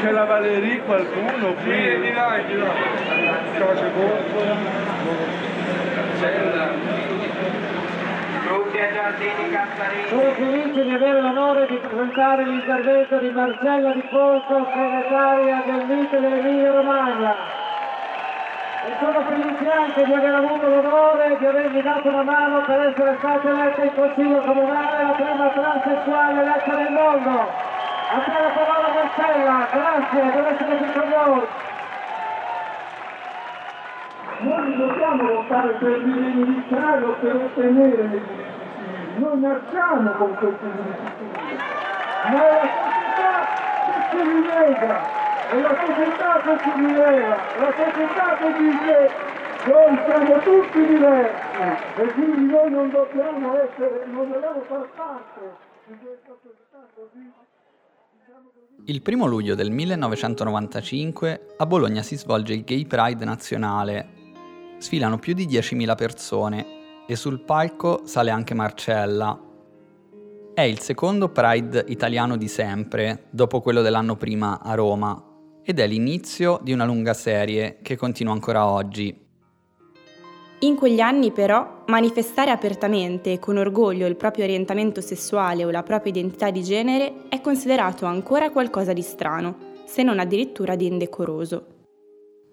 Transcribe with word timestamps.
C'è 0.00 0.10
la 0.10 0.24
Valerie 0.24 0.80
qualcuno 0.80 1.54
qui? 1.62 1.72
Sì, 1.72 2.00
di 2.00 2.12
là, 2.12 2.40
di 2.44 2.56
là. 2.58 2.72
Cose 3.58 3.92
Sono 10.08 10.32
felice 10.32 10.82
di 10.82 10.94
avere 10.94 11.20
l'onore 11.20 11.66
di 11.68 11.76
presentare 11.76 12.44
l'intervento 12.44 13.18
di 13.18 13.30
Marcella 13.30 13.92
Di 13.92 14.02
Folco, 14.10 14.66
segretaria 14.74 15.62
del 15.64 15.86
MIT 15.86 16.10
dell'Emilia 16.10 16.72
Romagna. 16.72 17.61
E 18.84 18.92
sono 18.98 19.20
felice 19.22 19.70
anche 19.70 20.04
di 20.04 20.12
aver 20.12 20.34
avuto 20.34 20.68
l'onore 20.68 21.36
di 21.38 21.46
avermi 21.46 21.82
dato 21.82 22.08
una 22.08 22.22
mano 22.22 22.60
per 22.62 22.80
essere 22.80 23.16
stata 23.18 23.48
eletta 23.48 23.82
in 23.84 23.94
Consiglio 23.94 24.40
Comunale 24.40 25.02
la 25.02 25.12
prima 25.12 25.48
transessuale 25.48 26.40
eletta 26.40 26.74
nel 26.74 26.92
mondo. 26.92 27.30
A 27.30 28.18
te 28.18 28.42
la 28.42 28.50
parola 28.50 28.88
Marcella, 28.94 29.68
grazie 29.70 30.20
per 30.20 30.46
essere 30.52 30.76
qui 30.76 30.92
con 30.92 31.08
noi. 31.08 31.46
Noi 34.38 34.76
dobbiamo 34.76 35.22
lottare 35.22 35.68
per 35.78 35.90
il 35.90 36.64
o 37.04 37.12
per 37.20 37.34
ottenere 37.36 38.50
noi 39.16 39.40
nasciamo 39.40 40.10
con 40.12 40.34
questi 40.36 40.66
civili, 40.66 41.58
ma 42.30 42.48
è 42.48 42.52
la 42.52 42.68
società 42.82 43.46
che 43.84 44.16
ci 44.16 44.22
rilega, 44.22 45.21
è 45.52 45.60
la 45.60 45.76
società 45.84 46.40
che 46.40 46.62
ci 46.62 46.70
rileva, 46.80 47.36
la 47.60 47.72
società 47.76 48.36
che 48.38 48.52
dice 48.56 49.10
noi 49.64 49.98
siamo 50.06 50.38
tutti 50.40 50.86
diversi 50.86 52.00
e 52.00 52.12
quindi 52.14 52.52
noi 52.52 52.70
non 52.70 52.90
dobbiamo 52.90 53.54
essere, 53.58 54.06
non 54.06 54.30
dobbiamo 54.30 54.62
far 54.62 54.88
parte 54.96 55.40
di 55.86 55.98
questa 56.02 56.34
società 56.42 56.88
così. 56.94 57.30
Il 58.86 59.02
primo 59.02 59.26
luglio 59.26 59.54
del 59.54 59.70
1995 59.70 61.54
a 61.58 61.66
Bologna 61.66 62.02
si 62.02 62.16
svolge 62.16 62.54
il 62.54 62.64
Gay 62.64 62.86
Pride 62.86 63.24
nazionale, 63.24 64.08
sfilano 64.78 65.18
più 65.18 65.34
di 65.34 65.46
10.000 65.46 65.94
persone 65.94 66.66
e 67.06 67.14
sul 67.14 67.40
palco 67.40 68.00
sale 68.06 68.30
anche 68.30 68.54
Marcella. 68.54 69.38
È 70.54 70.62
il 70.62 70.80
secondo 70.80 71.28
Pride 71.28 71.84
italiano 71.88 72.36
di 72.36 72.48
sempre, 72.48 73.26
dopo 73.30 73.60
quello 73.60 73.82
dell'anno 73.82 74.16
prima 74.16 74.60
a 74.60 74.74
Roma, 74.74 75.30
ed 75.64 75.78
è 75.78 75.86
l'inizio 75.86 76.58
di 76.62 76.72
una 76.72 76.84
lunga 76.84 77.14
serie 77.14 77.78
che 77.82 77.96
continua 77.96 78.32
ancora 78.32 78.66
oggi. 78.66 79.22
In 80.60 80.76
quegli 80.76 81.00
anni 81.00 81.32
però 81.32 81.82
manifestare 81.86 82.52
apertamente 82.52 83.32
e 83.32 83.38
con 83.40 83.56
orgoglio 83.56 84.06
il 84.06 84.14
proprio 84.14 84.44
orientamento 84.44 85.00
sessuale 85.00 85.64
o 85.64 85.70
la 85.70 85.82
propria 85.82 86.12
identità 86.12 86.50
di 86.50 86.62
genere 86.62 87.28
è 87.28 87.40
considerato 87.40 88.06
ancora 88.06 88.50
qualcosa 88.50 88.92
di 88.92 89.02
strano, 89.02 89.56
se 89.86 90.04
non 90.04 90.20
addirittura 90.20 90.76
di 90.76 90.86
indecoroso. 90.86 91.66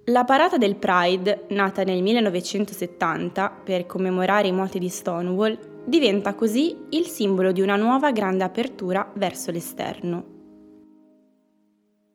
La 0.05 0.23
parata 0.23 0.57
del 0.57 0.75
Pride, 0.75 1.45
nata 1.49 1.83
nel 1.83 2.01
1970 2.01 3.61
per 3.63 3.85
commemorare 3.85 4.47
i 4.47 4.51
moti 4.51 4.79
di 4.79 4.89
Stonewall, 4.89 5.83
diventa 5.85 6.33
così 6.33 6.75
il 6.89 7.05
simbolo 7.05 7.51
di 7.51 7.61
una 7.61 7.75
nuova 7.75 8.11
grande 8.11 8.43
apertura 8.43 9.07
verso 9.13 9.51
l'esterno. 9.51 10.38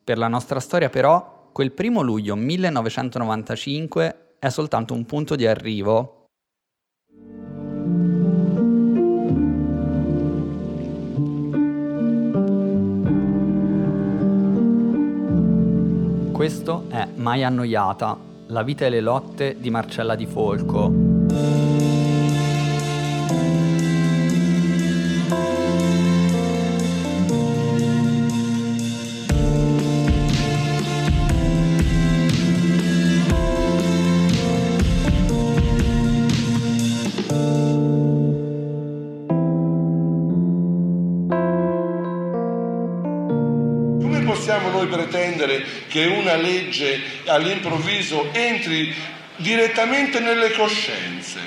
Per 0.05 0.19
la 0.19 0.29
nostra 0.29 0.61
storia 0.61 0.91
però, 0.91 1.49
quel 1.51 1.73
primo 1.73 2.03
luglio 2.03 2.37
1995 2.37 4.35
è 4.39 4.51
soltanto 4.51 4.93
un 4.93 5.07
punto 5.07 5.35
di 5.35 5.47
arrivo 5.47 6.25
Questo 16.33 16.85
è 16.91 17.09
Mai 17.15 17.43
annoiata, 17.43 18.19
la 18.49 18.63
vita 18.63 18.85
e 18.85 18.91
le 18.91 19.01
lotte 19.01 19.57
di 19.59 19.71
Marcella 19.71 20.15
Di 20.15 20.27
Folco. 20.27 21.14
Che 45.95 46.07
una 46.07 46.35
legge 46.35 47.01
all'improvviso 47.27 48.31
entri 48.33 48.93
direttamente 49.37 50.19
nelle 50.19 50.51
coscienze 50.51 51.39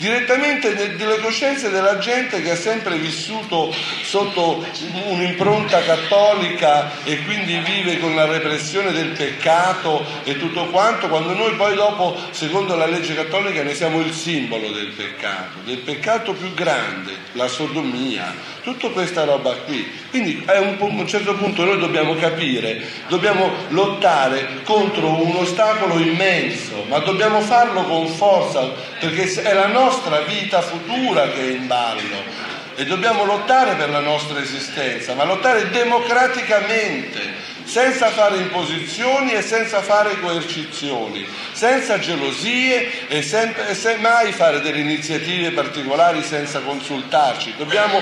direttamente 0.00 0.94
nelle 0.96 1.18
coscienze 1.18 1.68
della 1.68 1.98
gente 1.98 2.40
che 2.40 2.52
ha 2.52 2.56
sempre 2.56 2.96
vissuto 2.96 3.72
sotto 4.02 4.64
un'impronta 5.08 5.82
cattolica 5.82 6.90
e 7.04 7.22
quindi 7.24 7.58
vive 7.58 7.98
con 7.98 8.14
la 8.14 8.24
repressione 8.24 8.92
del 8.92 9.10
peccato 9.10 10.02
e 10.24 10.38
tutto 10.38 10.68
quanto, 10.68 11.08
quando 11.08 11.34
noi 11.34 11.54
poi 11.54 11.74
dopo, 11.74 12.16
secondo 12.30 12.76
la 12.76 12.86
legge 12.86 13.14
cattolica, 13.14 13.62
ne 13.62 13.74
siamo 13.74 14.00
il 14.00 14.12
simbolo 14.12 14.72
del 14.72 14.88
peccato, 14.96 15.58
del 15.64 15.78
peccato 15.78 16.32
più 16.32 16.54
grande, 16.54 17.12
la 17.32 17.46
sodomia, 17.46 18.34
tutta 18.62 18.88
questa 18.88 19.24
roba 19.24 19.52
qui. 19.66 19.86
Quindi 20.08 20.42
a 20.46 20.60
un, 20.60 20.76
un 20.80 21.06
certo 21.06 21.34
punto 21.34 21.62
noi 21.62 21.78
dobbiamo 21.78 22.14
capire, 22.14 22.80
dobbiamo 23.08 23.50
lottare 23.68 24.62
contro 24.64 25.22
un 25.22 25.36
ostacolo 25.36 25.98
immenso, 25.98 26.84
ma 26.88 26.98
dobbiamo 27.00 27.42
farlo 27.42 27.82
con 27.82 28.08
forza, 28.08 28.66
perché 28.98 29.30
è 29.42 29.52
la 29.52 29.66
nostra 29.66 29.88
nostra 29.90 30.20
vita 30.20 30.62
futura 30.62 31.28
che 31.30 31.40
è 31.40 31.50
in 31.50 31.66
ballo 31.66 32.58
e 32.76 32.84
dobbiamo 32.84 33.24
lottare 33.24 33.74
per 33.74 33.90
la 33.90 33.98
nostra 33.98 34.40
esistenza, 34.40 35.14
ma 35.14 35.24
lottare 35.24 35.68
democraticamente, 35.70 37.48
senza 37.64 38.06
fare 38.10 38.36
imposizioni 38.36 39.32
e 39.32 39.42
senza 39.42 39.82
fare 39.82 40.18
coercizioni, 40.20 41.26
senza 41.52 41.98
gelosie 41.98 43.08
e, 43.08 43.22
sem- 43.22 43.54
e 43.68 43.74
se 43.74 43.96
mai 43.96 44.32
fare 44.32 44.60
delle 44.60 44.78
iniziative 44.78 45.50
particolari 45.50 46.22
senza 46.22 46.60
consultarci. 46.60 47.54
Dobbiamo 47.56 48.00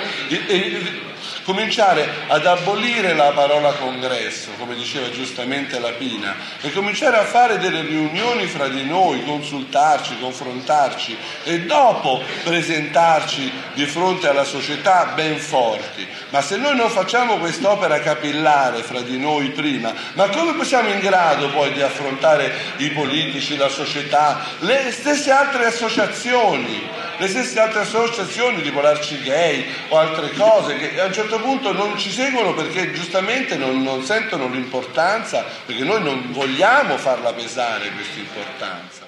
cominciare 1.49 2.07
ad 2.27 2.45
abolire 2.45 3.15
la 3.15 3.31
parola 3.31 3.73
congresso, 3.73 4.51
come 4.59 4.75
diceva 4.75 5.09
giustamente 5.09 5.79
la 5.79 5.93
Pina, 5.93 6.37
e 6.61 6.71
cominciare 6.73 7.17
a 7.17 7.25
fare 7.25 7.57
delle 7.57 7.81
riunioni 7.81 8.45
fra 8.45 8.69
di 8.69 8.85
noi, 8.85 9.25
consultarci, 9.25 10.19
confrontarci 10.21 11.17
e 11.45 11.61
dopo 11.61 12.21
presentarci 12.45 13.51
di 13.73 13.87
fronte 13.87 14.29
alla 14.29 14.45
società 14.45 15.13
ben 15.15 15.39
forti. 15.39 16.07
Ma 16.29 16.43
se 16.43 16.59
noi 16.59 16.77
non 16.77 16.91
facciamo 16.91 17.39
quest'opera 17.39 17.99
capillare 18.01 18.83
fra 18.83 19.01
di 19.01 19.17
noi 19.17 19.49
prima, 19.49 19.95
ma 20.13 20.29
come 20.29 20.67
siamo 20.67 20.91
in 20.91 21.01
grado 21.01 21.49
poi 21.49 21.73
di 21.73 21.81
affrontare 21.81 22.53
i 22.77 22.91
politici, 22.91 23.57
la 23.57 23.71
società, 23.71 24.45
le 24.59 24.93
stesse 24.93 25.31
altre 25.31 25.65
associazioni? 25.65 27.08
Le 27.19 27.27
stesse 27.27 27.59
altre 27.59 27.81
associazioni 27.81 28.63
tipo 28.63 28.81
l'Arci 28.81 29.21
Gay 29.23 29.65
o 29.89 29.99
altre 29.99 30.31
cose 30.33 30.77
che 30.77 31.01
a 31.01 31.07
un 31.07 31.13
certo 31.13 31.41
punto 31.41 31.73
non 31.73 31.99
ci 31.99 32.11
seguono 32.11 32.55
perché 32.55 32.93
giustamente 32.93 33.57
non, 33.57 33.83
non 33.83 34.03
sentono 34.03 34.49
l'importanza, 34.49 35.45
perché 35.67 35.83
noi 35.83 36.03
non 36.03 36.31
vogliamo 36.31 36.97
farla 36.97 37.33
pesare 37.33 37.91
questa 37.91 38.21
importanza. 38.21 39.07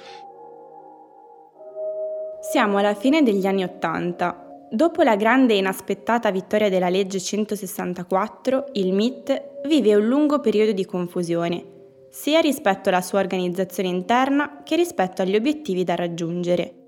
Siamo 2.50 2.78
alla 2.78 2.94
fine 2.94 3.22
degli 3.22 3.47
anni 3.47 3.62
Ottanta. 3.62 4.47
Dopo 4.72 5.03
la 5.03 5.16
grande 5.16 5.54
e 5.54 5.59
inaspettata 5.59 6.31
vittoria 6.31 6.69
della 6.69 6.88
legge 6.88 7.20
164, 7.20 8.70
il 8.73 8.93
MIT 8.93 9.67
vive 9.67 9.94
un 9.94 10.06
lungo 10.06 10.40
periodo 10.40 10.73
di 10.73 10.85
confusione, 10.85 11.64
sia 12.11 12.40
rispetto 12.40 12.88
alla 12.88 13.02
sua 13.02 13.20
organizzazione 13.20 13.88
interna 13.88 14.62
che 14.64 14.76
rispetto 14.76 15.23
agli 15.23 15.37
obiettivi 15.37 15.85
da 15.85 15.94
raggiungere. 15.94 16.80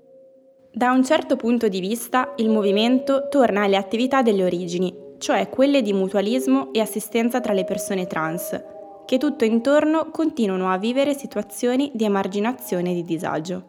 Da 0.75 0.91
un 0.91 1.05
certo 1.05 1.35
punto 1.35 1.67
di 1.67 1.79
vista 1.79 2.33
il 2.37 2.49
movimento 2.49 3.27
torna 3.29 3.61
alle 3.61 3.75
attività 3.75 4.23
delle 4.23 4.43
origini, 4.43 4.91
cioè 5.19 5.47
quelle 5.47 5.83
di 5.83 5.93
mutualismo 5.93 6.73
e 6.73 6.79
assistenza 6.79 7.39
tra 7.39 7.53
le 7.53 7.63
persone 7.63 8.07
trans, 8.07 8.59
che 9.05 9.19
tutto 9.19 9.45
intorno 9.45 10.09
continuano 10.09 10.71
a 10.71 10.79
vivere 10.79 11.13
situazioni 11.13 11.91
di 11.93 12.05
emarginazione 12.05 12.89
e 12.89 12.93
di 12.95 13.03
disagio. 13.03 13.67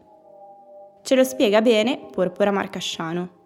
Ce 1.02 1.14
lo 1.14 1.24
spiega 1.24 1.60
bene 1.60 2.06
Porpora 2.10 2.50
Marcasciano. 2.50 3.43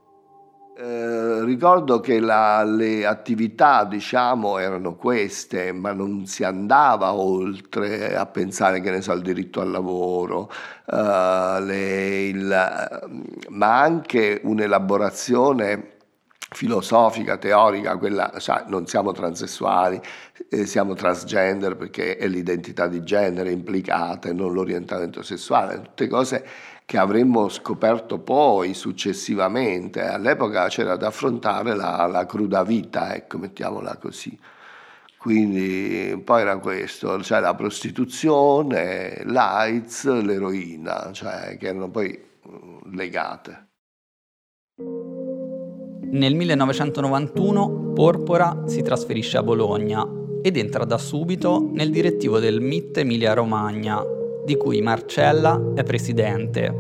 Eh, 0.80 1.44
ricordo 1.44 1.98
che 1.98 2.20
la, 2.20 2.62
le 2.62 3.04
attività 3.04 3.84
diciamo 3.84 4.58
erano 4.58 4.94
queste, 4.94 5.72
ma 5.72 5.92
non 5.92 6.26
si 6.26 6.44
andava 6.44 7.14
oltre 7.14 8.14
a 8.14 8.24
pensare 8.26 8.80
che 8.80 8.92
ne 8.92 9.02
so 9.02 9.10
al 9.10 9.20
diritto 9.20 9.60
al 9.60 9.72
lavoro, 9.72 10.48
uh, 10.86 11.60
le, 11.64 12.26
il, 12.26 13.18
ma 13.48 13.80
anche 13.80 14.40
un'elaborazione 14.44 15.96
filosofica, 16.50 17.38
teorica, 17.38 17.96
quella, 17.96 18.32
cioè, 18.38 18.62
non 18.68 18.86
siamo 18.86 19.10
transessuali, 19.10 20.00
eh, 20.48 20.64
siamo 20.64 20.94
transgender 20.94 21.74
perché 21.76 22.16
è 22.16 22.28
l'identità 22.28 22.86
di 22.86 23.02
genere 23.02 23.50
implicata 23.50 24.28
e 24.28 24.32
non 24.32 24.52
l'orientamento 24.52 25.22
sessuale, 25.22 25.82
tutte 25.82 26.06
cose 26.06 26.46
che 26.88 26.96
avremmo 26.96 27.50
scoperto 27.50 28.18
poi 28.18 28.72
successivamente. 28.72 30.00
All'epoca 30.00 30.68
c'era 30.68 30.96
da 30.96 31.08
affrontare 31.08 31.74
la, 31.76 32.06
la 32.06 32.24
cruda 32.24 32.64
vita, 32.64 33.14
ecco, 33.14 33.36
mettiamola 33.36 33.98
così. 33.98 34.38
Quindi 35.18 36.18
poi 36.24 36.40
era 36.40 36.56
questo, 36.56 37.22
cioè 37.22 37.40
la 37.40 37.54
prostituzione, 37.54 39.20
l'AIDS, 39.26 40.22
l'eroina, 40.22 41.10
cioè 41.12 41.58
che 41.58 41.66
erano 41.66 41.90
poi 41.90 42.18
mm, 42.48 42.94
legate. 42.94 43.66
Nel 46.10 46.34
1991 46.34 47.92
Porpora 47.92 48.62
si 48.64 48.80
trasferisce 48.80 49.36
a 49.36 49.42
Bologna 49.42 50.08
ed 50.40 50.56
entra 50.56 50.86
da 50.86 50.96
subito 50.96 51.68
nel 51.70 51.90
direttivo 51.90 52.38
del 52.38 52.62
MIT 52.62 52.96
Emilia 52.96 53.34
Romagna, 53.34 54.02
di 54.48 54.56
cui 54.56 54.80
Marcella 54.80 55.60
è 55.74 55.82
presidente. 55.82 56.74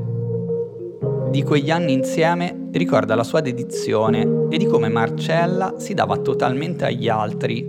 Di 1.28 1.42
quegli 1.42 1.70
anni 1.70 1.92
insieme 1.92 2.70
ricorda 2.72 3.14
la 3.14 3.24
sua 3.24 3.42
dedizione 3.42 4.46
e 4.48 4.56
di 4.56 4.64
come 4.64 4.88
Marcella 4.88 5.74
si 5.76 5.92
dava 5.92 6.16
totalmente 6.16 6.86
agli 6.86 7.10
altri, 7.10 7.68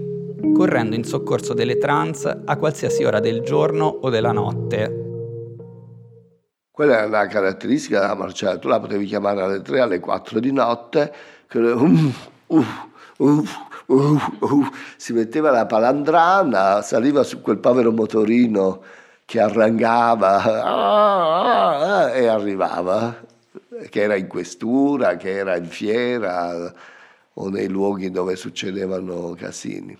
correndo 0.53 0.95
in 0.95 1.03
soccorso 1.03 1.53
delle 1.53 1.77
trans 1.77 2.23
a 2.45 2.55
qualsiasi 2.55 3.03
ora 3.03 3.19
del 3.19 3.41
giorno 3.41 3.87
o 3.87 4.09
della 4.09 4.31
notte. 4.31 5.07
Quella 6.71 7.01
è 7.01 7.05
una 7.05 7.27
caratteristica 7.27 7.99
della 7.99 8.15
Marcella, 8.15 8.57
tu 8.57 8.69
la 8.69 8.79
potevi 8.79 9.03
chiamare 9.03 9.41
alle 9.41 9.61
3, 9.61 9.81
alle 9.81 9.99
4 9.99 10.39
di 10.39 10.53
notte, 10.53 11.13
che, 11.45 11.57
uh, 11.57 12.13
uh, 12.47 13.43
uh, 13.87 14.67
si 14.95 15.11
metteva 15.11 15.51
la 15.51 15.65
palandrana, 15.65 16.81
saliva 16.81 17.23
su 17.23 17.41
quel 17.41 17.57
povero 17.57 17.91
motorino 17.91 18.81
che 19.29 19.39
arrangava 19.39 20.41
ah, 20.63 22.05
ah, 22.05 22.09
e 22.15 22.25
arrivava, 22.25 23.15
che 23.87 24.01
era 24.01 24.15
in 24.15 24.25
questura, 24.25 25.17
che 25.17 25.29
era 25.29 25.55
in 25.55 25.67
fiera 25.67 26.73
o 27.33 27.49
nei 27.49 27.67
luoghi 27.67 28.09
dove 28.09 28.35
succedevano 28.35 29.35
casini. 29.37 29.95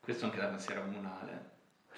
Questo 0.00 0.26
anche 0.26 0.38
da 0.38 0.46
pensiero 0.46 0.82
comunale. 0.82 1.14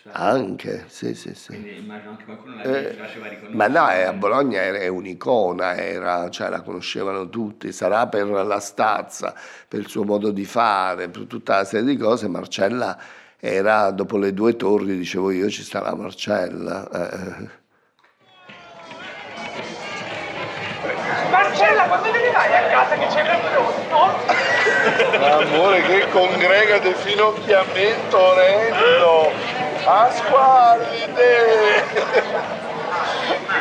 Cioè, 0.02 0.12
anche, 0.14 0.84
sì, 0.86 1.14
sì, 1.14 1.34
sì. 1.34 1.48
Quindi 1.48 1.80
immagino 1.80 2.12
anche 2.12 2.24
qualcuno 2.24 2.54
la 2.54 2.62
eh, 2.62 2.94
faceva 2.94 3.28
riconoscere. 3.28 3.54
Ma 3.54 3.68
no, 3.68 3.84
a 3.84 4.12
Bologna 4.14 4.62
era, 4.62 4.78
è 4.78 4.88
un'icona, 4.88 5.76
era, 5.76 6.30
cioè, 6.30 6.48
la 6.48 6.62
conoscevano 6.62 7.28
tutti, 7.28 7.72
sarà 7.72 8.06
per 8.06 8.26
la 8.26 8.60
stazza, 8.60 9.34
per 9.68 9.80
il 9.80 9.88
suo 9.88 10.04
modo 10.04 10.30
di 10.30 10.46
fare, 10.46 11.10
per 11.10 11.26
tutta 11.26 11.56
una 11.56 11.64
serie 11.64 11.94
di 11.94 11.98
cose. 11.98 12.26
Marcella 12.26 12.98
era, 13.40 13.90
dopo 13.90 14.16
le 14.16 14.32
due 14.32 14.56
torri, 14.56 14.96
dicevo 14.96 15.30
io, 15.30 15.48
ci 15.48 15.62
sta 15.62 15.80
la 15.80 15.94
Marcella. 15.94 16.88
Eh. 16.90 17.66
Marcella, 21.30 21.84
quando 21.84 22.10
te 22.10 22.20
ne 22.20 22.30
vai 22.30 22.52
a 22.52 22.62
casa 22.68 22.96
che 22.96 23.06
c'è 23.06 23.20
il 23.22 23.40
pronto? 23.50 25.18
L'amore 25.18 25.82
che 25.82 26.08
congrega 26.10 26.78
di 26.78 26.94
finocchiamento 26.94 28.18
orrendo. 28.18 29.30
A 29.84 30.10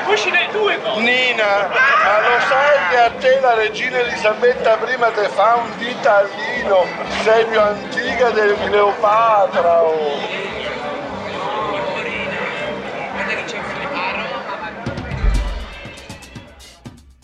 squallide. 0.08 0.14
Usci 0.14 0.30
dei 0.32 0.48
due 0.52 0.78
Nina, 1.02 1.68
ma 1.68 2.20
lo 2.22 2.40
sai 2.48 2.90
che 2.90 2.98
a 2.98 3.12
te 3.12 3.40
la 3.42 3.54
regina 3.56 4.00
Elisabetta 4.00 4.74
I 4.74 5.14
te 5.14 5.30
fa 5.30 5.56
un 5.56 5.78
ditallino, 5.78 6.86
sei 7.24 7.46
più 7.46 7.60
antica 7.60 8.30
del 8.30 8.56
Cleopatra. 8.64 9.84
Oh. 9.84 10.46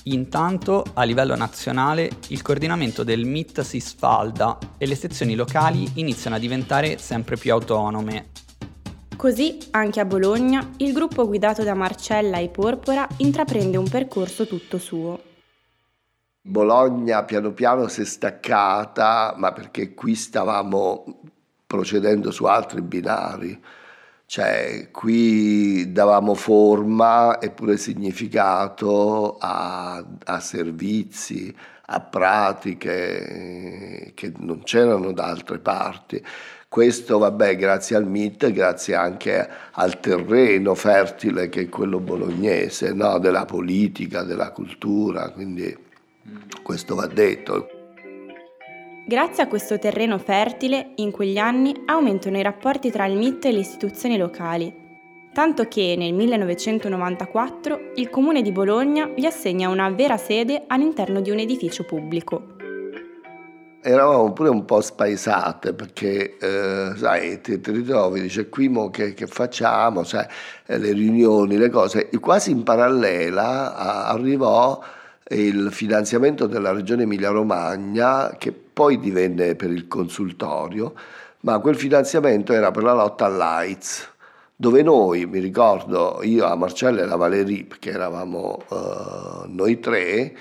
Intanto, 0.06 0.84
a 0.96 1.04
livello 1.04 1.34
nazionale, 1.38 2.10
il 2.28 2.42
coordinamento 2.42 3.04
del 3.04 3.24
MIT 3.24 3.62
si 3.62 3.80
sfalda 3.80 4.58
e 4.78 4.86
le 4.86 4.96
sezioni 4.96 5.34
locali 5.34 5.90
iniziano 5.96 6.36
a 6.36 6.40
diventare 6.40 6.98
sempre 6.98 7.38
più 7.38 7.54
autonome. 7.54 8.32
Così, 9.24 9.58
anche 9.72 10.02
a 10.02 10.06
Bologna, 10.06 10.72
il 10.80 10.92
gruppo 10.92 11.26
guidato 11.26 11.64
da 11.64 11.74
Marcella 11.74 12.40
e 12.40 12.50
Porpora 12.50 13.08
intraprende 13.20 13.78
un 13.78 13.88
percorso 13.88 14.46
tutto 14.46 14.78
suo. 14.78 15.18
Bologna 16.42 17.24
piano 17.24 17.54
piano 17.54 17.88
si 17.88 18.02
è 18.02 18.04
staccata, 18.04 19.34
ma 19.38 19.54
perché 19.54 19.94
qui 19.94 20.14
stavamo 20.14 21.22
procedendo 21.66 22.32
su 22.32 22.44
altri 22.44 22.82
binari 22.82 23.58
cioè, 24.34 24.90
qui 24.90 25.92
davamo 25.92 26.34
forma 26.34 27.38
e 27.38 27.52
pure 27.52 27.78
significato 27.78 29.38
a, 29.40 30.04
a 30.26 30.40
servizi, 30.40 31.56
a 31.86 32.02
pratiche 32.02 34.12
che 34.16 34.34
non 34.38 34.64
c'erano 34.64 35.12
da 35.12 35.26
altre 35.26 35.60
parti. 35.60 36.20
Questo, 36.74 37.20
vabbè, 37.20 37.56
grazie 37.56 37.96
al 37.96 38.08
MIT, 38.08 38.52
grazie 38.52 38.96
anche 38.96 39.48
al 39.74 40.00
terreno 40.00 40.74
fertile 40.74 41.48
che 41.48 41.62
è 41.62 41.70
quello 41.70 42.00
bolognese, 42.00 42.94
no? 42.94 43.20
della 43.20 43.46
politica, 43.46 44.24
della 44.24 44.52
cultura, 44.52 45.30
quindi 45.30 45.78
questo 46.64 46.96
va 46.96 47.06
detto. 47.06 47.68
Grazie 49.06 49.44
a 49.44 49.48
questo 49.48 49.78
terreno 49.78 50.18
fertile, 50.18 50.94
in 50.96 51.12
quegli 51.12 51.38
anni 51.38 51.80
aumentano 51.86 52.40
i 52.40 52.42
rapporti 52.42 52.90
tra 52.90 53.06
il 53.06 53.20
MIT 53.20 53.46
e 53.46 53.52
le 53.52 53.60
istituzioni 53.60 54.18
locali, 54.18 54.74
tanto 55.32 55.68
che 55.68 55.94
nel 55.96 56.14
1994 56.16 57.92
il 57.98 58.10
Comune 58.10 58.42
di 58.42 58.52
Bologna 58.52 59.12
gli 59.16 59.26
assegna 59.26 59.70
una 59.70 59.92
vera 59.92 60.18
sede 60.18 60.64
all'interno 60.66 61.22
di 61.22 61.30
un 61.30 61.38
edificio 61.38 61.84
pubblico. 61.84 62.53
Eravamo 63.86 64.32
pure 64.32 64.48
un 64.48 64.64
po' 64.64 64.80
spaesate 64.80 65.74
perché, 65.74 66.38
eh, 66.38 66.94
sai, 66.96 67.42
ti, 67.42 67.60
ti, 67.60 67.72
ritrovi, 67.72 68.22
dice 68.22 68.48
qui 68.48 68.70
mo 68.70 68.90
che, 68.90 69.14
che 69.14 69.28
facciamo, 69.28 70.06
cioè, 70.06 70.26
eh, 70.66 70.78
le 70.78 70.94
riunioni, 70.94 71.58
le 71.58 71.70
cose, 71.70 72.10
e 72.10 72.18
quasi 72.20 72.52
in 72.52 72.64
parallela 72.64 73.76
a, 73.76 74.08
arrivò 74.08 74.82
il 75.30 75.70
finanziamento 75.72 76.48
della 76.48 76.72
regione 76.72 77.04
Emilia-Romagna 77.04 78.36
che 78.38 78.54
poi 78.54 79.00
divenne 79.00 79.56
per 79.56 79.70
il 79.70 79.88
consultorio, 79.90 80.94
ma 81.42 81.60
quel 81.60 81.76
finanziamento 81.76 82.54
era 82.54 82.72
per 82.72 82.84
la 82.84 82.94
lotta 82.94 83.26
all'AIDS, 83.26 84.12
dove 84.56 84.82
noi, 84.82 85.26
mi 85.26 85.40
ricordo, 85.40 86.20
io, 86.24 86.46
a 86.46 86.56
Marcella 86.56 87.02
e 87.02 87.06
la 87.06 87.18
Valerie, 87.18 87.66
perché 87.66 87.92
eravamo 87.92 88.64
uh, 88.70 89.46
noi 89.48 89.80
tre, 89.80 90.34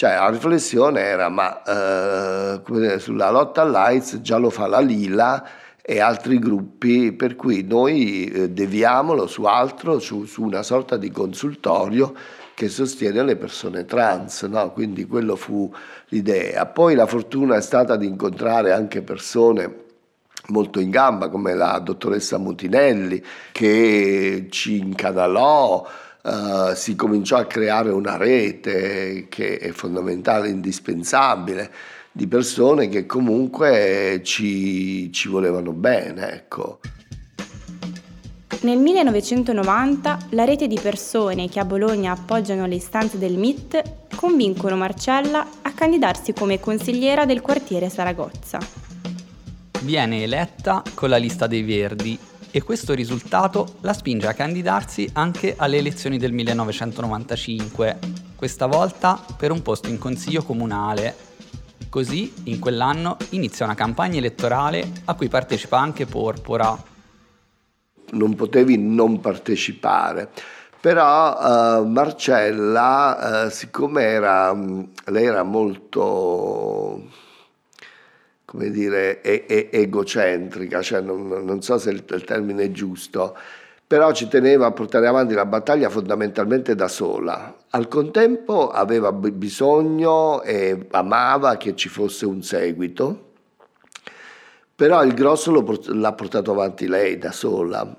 cioè 0.00 0.14
la 0.14 0.30
riflessione 0.30 1.02
era 1.02 1.28
ma 1.28 1.60
uh, 1.62 2.98
sulla 2.98 3.28
lotta 3.28 3.60
all'AIDS 3.60 4.22
già 4.22 4.38
lo 4.38 4.48
fa 4.48 4.66
la 4.66 4.80
Lila 4.80 5.46
e 5.82 6.00
altri 6.00 6.38
gruppi, 6.38 7.12
per 7.12 7.36
cui 7.36 7.64
noi 7.64 8.24
eh, 8.24 8.48
deviamolo 8.48 9.26
su 9.26 9.44
altro, 9.44 9.98
su, 9.98 10.24
su 10.24 10.42
una 10.42 10.62
sorta 10.62 10.96
di 10.96 11.10
consultorio 11.10 12.14
che 12.54 12.70
sostiene 12.70 13.22
le 13.22 13.36
persone 13.36 13.84
trans, 13.84 14.44
no? 14.44 14.72
quindi 14.72 15.04
quello 15.04 15.36
fu 15.36 15.70
l'idea. 16.08 16.64
Poi 16.64 16.94
la 16.94 17.04
fortuna 17.04 17.56
è 17.56 17.60
stata 17.60 17.96
di 17.96 18.06
incontrare 18.06 18.72
anche 18.72 19.02
persone 19.02 19.88
molto 20.46 20.80
in 20.80 20.88
gamba 20.88 21.28
come 21.28 21.52
la 21.54 21.78
dottoressa 21.78 22.38
Mutinelli 22.38 23.22
che 23.52 24.46
ci 24.48 24.78
incanalò, 24.78 25.86
uh, 26.22 26.74
si 26.74 26.94
cominciò 26.94 27.36
a 27.36 27.46
creare 27.46 27.90
una 27.90 28.16
rete 28.16 29.26
che 29.28 29.58
è 29.58 29.70
fondamentale, 29.70 30.48
indispensabile 30.48 31.70
di 32.12 32.26
persone 32.26 32.88
che 32.88 33.06
comunque 33.06 34.20
ci, 34.24 35.12
ci 35.12 35.28
volevano 35.28 35.72
bene. 35.72 36.32
Ecco. 36.32 36.80
Nel 38.62 38.78
1990 38.78 40.18
la 40.30 40.44
rete 40.44 40.66
di 40.66 40.78
persone 40.80 41.48
che 41.48 41.60
a 41.60 41.64
Bologna 41.64 42.12
appoggiano 42.12 42.66
le 42.66 42.74
istanze 42.74 43.16
del 43.16 43.38
MIT 43.38 43.82
convincono 44.14 44.76
Marcella 44.76 45.46
a 45.62 45.72
candidarsi 45.72 46.34
come 46.34 46.60
consigliera 46.60 47.24
del 47.24 47.40
quartiere 47.40 47.88
Saragozza. 47.88 48.58
Viene 49.80 50.24
eletta 50.24 50.82
con 50.92 51.08
la 51.08 51.16
lista 51.16 51.46
dei 51.46 51.62
Verdi 51.62 52.18
e 52.50 52.62
questo 52.62 52.94
risultato 52.94 53.76
la 53.80 53.92
spinge 53.92 54.26
a 54.26 54.34
candidarsi 54.34 55.08
anche 55.12 55.54
alle 55.56 55.78
elezioni 55.78 56.18
del 56.18 56.32
1995, 56.32 57.98
questa 58.36 58.66
volta 58.66 59.22
per 59.36 59.50
un 59.52 59.62
posto 59.62 59.88
in 59.88 59.98
consiglio 59.98 60.42
comunale. 60.42 61.28
Così, 61.88 62.32
in 62.44 62.58
quell'anno, 62.58 63.16
inizia 63.30 63.64
una 63.64 63.74
campagna 63.74 64.18
elettorale 64.18 64.88
a 65.06 65.14
cui 65.14 65.28
partecipa 65.28 65.78
anche 65.78 66.06
Porpora, 66.06 66.90
non 68.12 68.34
potevi 68.34 68.76
non 68.78 69.20
partecipare. 69.20 70.30
Però 70.80 71.78
uh, 71.78 71.84
Marcella, 71.86 73.44
uh, 73.44 73.50
siccome 73.50 74.02
era, 74.02 74.56
lei 75.06 75.26
era 75.26 75.42
molto 75.42 77.02
come 78.50 78.70
dire, 78.70 79.20
e- 79.22 79.44
e- 79.46 79.68
egocentrica, 79.70 80.82
cioè 80.82 81.00
non, 81.00 81.28
non, 81.28 81.62
so 81.62 81.78
se 81.78 81.90
il, 81.90 82.02
il 82.04 82.24
termine 82.24 82.64
è 82.64 82.70
giusto, 82.72 83.36
però 83.86 84.10
ci 84.10 84.26
teneva 84.26 84.66
a 84.66 84.72
portare 84.72 85.06
avanti 85.06 85.34
la 85.34 85.46
battaglia 85.46 85.88
fondamentalmente 85.88 86.74
da 86.74 86.88
sola. 86.88 87.56
Al 87.70 87.86
contempo 87.86 88.68
aveva 88.70 89.12
bisogno 89.12 90.42
e 90.42 90.88
amava 90.90 91.56
che 91.58 91.76
ci 91.76 91.88
fosse 91.88 92.26
un 92.26 92.42
seguito, 92.42 93.34
però 94.74 95.04
il 95.04 95.14
grosso 95.14 95.52
l'ha 95.92 96.12
portato 96.12 96.50
avanti 96.50 96.88
lei 96.88 97.18
da 97.18 97.30
sola 97.30 97.96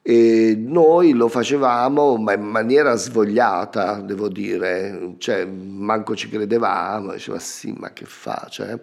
e 0.00 0.54
noi 0.56 1.12
lo 1.12 1.28
facevamo 1.28 2.16
ma 2.16 2.32
in 2.32 2.40
maniera 2.40 2.94
svogliata, 2.94 4.00
devo 4.00 4.28
dire, 4.28 5.16
cioè 5.18 5.44
manco 5.44 6.16
ci 6.16 6.30
credevamo, 6.30 7.12
diceva 7.12 7.38
sì 7.38 7.74
ma 7.76 7.92
che 7.92 8.06
fa? 8.06 8.46
Cioè. 8.48 8.80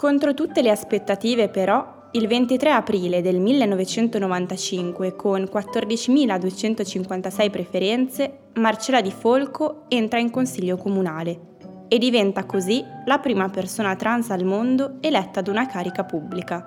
Contro 0.00 0.32
tutte 0.32 0.62
le 0.62 0.70
aspettative 0.70 1.50
però, 1.50 2.08
il 2.12 2.26
23 2.26 2.70
aprile 2.70 3.20
del 3.20 3.38
1995, 3.38 5.14
con 5.14 5.42
14.256 5.42 7.50
preferenze, 7.50 8.38
Marcella 8.54 9.02
Di 9.02 9.10
Folco 9.10 9.84
entra 9.88 10.18
in 10.18 10.30
consiglio 10.30 10.78
comunale 10.78 11.48
e 11.86 11.98
diventa 11.98 12.46
così 12.46 12.82
la 13.04 13.18
prima 13.18 13.50
persona 13.50 13.94
trans 13.94 14.30
al 14.30 14.44
mondo 14.44 14.96
eletta 15.02 15.40
ad 15.40 15.48
una 15.48 15.66
carica 15.66 16.04
pubblica. 16.04 16.66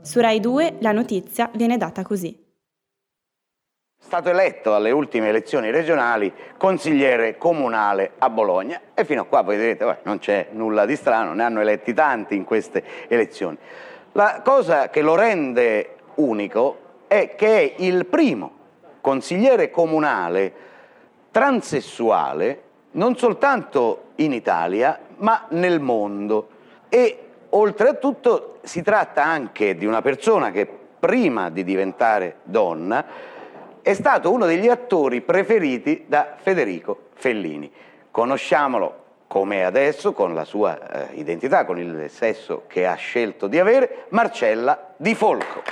Su 0.00 0.20
Rai 0.20 0.38
2 0.38 0.76
la 0.78 0.92
notizia 0.92 1.50
viene 1.56 1.76
data 1.76 2.02
così. 2.02 2.47
Stato 4.08 4.30
eletto 4.30 4.74
alle 4.74 4.90
ultime 4.90 5.28
elezioni 5.28 5.70
regionali 5.70 6.32
consigliere 6.56 7.36
comunale 7.36 8.12
a 8.16 8.30
Bologna 8.30 8.80
e 8.94 9.04
fino 9.04 9.20
a 9.20 9.24
qua 9.26 9.42
voi 9.42 9.58
direte 9.58 9.84
beh, 9.84 9.96
non 10.04 10.18
c'è 10.18 10.46
nulla 10.52 10.86
di 10.86 10.96
strano, 10.96 11.34
ne 11.34 11.42
hanno 11.42 11.60
eletti 11.60 11.92
tanti 11.92 12.34
in 12.34 12.44
queste 12.44 12.82
elezioni. 13.06 13.58
La 14.12 14.40
cosa 14.42 14.88
che 14.88 15.02
lo 15.02 15.14
rende 15.14 15.96
unico 16.14 16.78
è 17.06 17.34
che 17.34 17.58
è 17.58 17.74
il 17.82 18.06
primo 18.06 18.52
consigliere 19.02 19.70
comunale 19.70 20.54
transessuale 21.30 22.62
non 22.92 23.14
soltanto 23.14 24.12
in 24.14 24.32
Italia 24.32 24.98
ma 25.16 25.44
nel 25.50 25.80
mondo 25.80 26.48
e 26.88 27.24
oltretutto 27.50 28.60
si 28.62 28.80
tratta 28.80 29.22
anche 29.22 29.76
di 29.76 29.84
una 29.84 30.00
persona 30.00 30.50
che 30.50 30.66
prima 30.98 31.50
di 31.50 31.62
diventare 31.62 32.36
donna 32.44 33.36
è 33.82 33.94
stato 33.94 34.30
uno 34.32 34.46
degli 34.46 34.68
attori 34.68 35.20
preferiti 35.20 36.04
da 36.06 36.36
Federico 36.40 37.08
Fellini. 37.14 37.70
Conosciamolo 38.10 39.04
come 39.26 39.64
adesso, 39.64 40.12
con 40.12 40.34
la 40.34 40.44
sua 40.44 41.10
eh, 41.10 41.14
identità, 41.14 41.64
con 41.64 41.78
il 41.78 42.08
sesso 42.08 42.64
che 42.66 42.86
ha 42.86 42.94
scelto 42.94 43.46
di 43.46 43.58
avere, 43.58 44.06
Marcella 44.08 44.94
Di 44.96 45.14
Folco. 45.14 45.62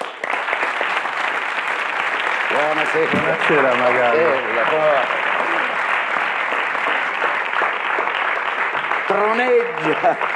Buonasera. 2.49 3.11
Buonasera 3.11 3.75
magari. 3.75 4.25
Troneggia 9.07 10.36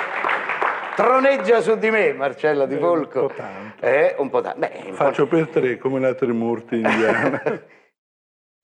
troneggia 0.95 1.61
su 1.61 1.77
di 1.77 1.91
me 1.91 2.13
Marcella 2.13 2.67
Di 2.67 2.77
Folco. 2.77 3.21
Un 3.21 3.27
po' 3.29 3.35
tanto. 3.35 3.85
Eh, 3.85 4.15
un 4.19 4.31
po' 4.31 4.41
tanto. 4.41 4.59
Beh, 4.59 4.93
Faccio 4.93 5.27
per 5.27 5.49
tre 5.49 5.79
come 5.79 6.01
la 6.01 6.15
Trimurti 6.15 6.77
indiana. 6.77 7.43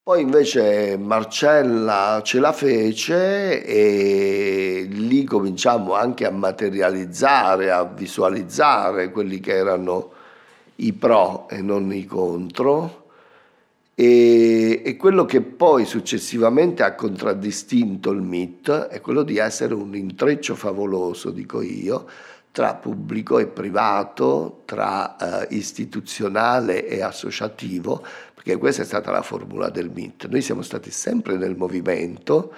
Poi 0.07 0.21
invece 0.21 0.97
Marcella 0.97 2.21
ce 2.23 2.39
la 2.39 2.53
fece 2.53 3.65
e 3.65 4.87
lì 4.89 5.25
cominciamo 5.25 5.95
anche 5.95 6.25
a 6.25 6.31
materializzare, 6.31 7.73
a 7.73 7.83
visualizzare 7.83 9.11
quelli 9.11 9.41
che 9.41 9.57
erano 9.57 10.13
i 10.77 10.93
pro 10.93 11.49
e 11.49 11.61
non 11.61 11.93
i 11.93 12.05
contro. 12.05 13.06
E, 13.99 14.83
e, 14.85 14.97
quello 14.97 15.25
che 15.25 15.41
poi 15.41 15.87
successivamente 15.87 16.83
ha 16.83 16.95
contraddistinto 16.95 18.11
il 18.11 18.21
MIT 18.21 18.89
è 18.89 19.01
quello 19.01 19.23
di 19.23 19.39
essere 19.39 19.73
un 19.73 19.97
intreccio 19.97 20.55
favoloso, 20.55 21.31
dico 21.31 21.63
io, 21.63 22.07
tra 22.53 22.75
pubblico 22.75 23.39
e 23.39 23.47
privato, 23.47 24.61
tra 24.67 25.17
eh, 25.17 25.55
istituzionale 25.55 26.87
e 26.87 27.01
associativo, 27.01 28.05
perché 28.35 28.59
questa 28.59 28.83
è 28.83 28.85
stata 28.85 29.11
la 29.11 29.23
formula 29.23 29.71
del 29.71 29.91
MIT. 29.91 30.29
Noi 30.29 30.43
siamo 30.43 30.61
stati 30.61 30.91
sempre 30.91 31.39
nel 31.39 31.57
movimento 31.57 32.53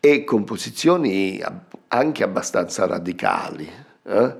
e 0.00 0.24
con 0.24 0.42
posizioni 0.42 1.40
anche 1.86 2.24
abbastanza 2.24 2.84
radicali, 2.84 3.70
eh? 4.02 4.36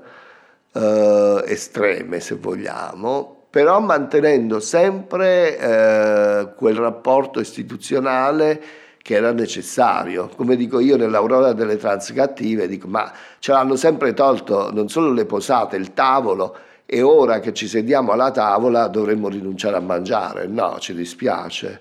Eh, 0.73 1.43
estreme 1.45 2.19
se 2.19 2.35
vogliamo, 2.35 3.34
però 3.55 3.79
mantenendo 3.79 4.59
sempre 4.59 5.57
eh, 5.57 6.47
quel 6.57 6.75
rapporto 6.75 7.39
istituzionale 7.39 8.61
che 9.01 9.13
era 9.13 9.31
necessario. 9.31 10.29
Come 10.35 10.57
dico 10.57 10.81
io 10.81 10.97
nell'Aurora 10.97 11.53
delle 11.53 11.77
trans 11.77 12.11
cattive, 12.11 12.67
dico 12.67 12.89
ma 12.89 13.09
ce 13.39 13.53
l'hanno 13.53 13.77
sempre 13.77 14.13
tolto 14.13 14.73
non 14.73 14.89
solo 14.89 15.13
le 15.13 15.23
posate, 15.23 15.77
il 15.77 15.93
tavolo 15.93 16.53
e 16.85 17.01
ora 17.01 17.39
che 17.39 17.53
ci 17.53 17.69
sediamo 17.69 18.11
alla 18.11 18.29
tavola 18.31 18.87
dovremmo 18.87 19.29
rinunciare 19.29 19.77
a 19.77 19.79
mangiare. 19.79 20.47
No, 20.47 20.77
ci 20.79 20.93
dispiace. 20.93 21.79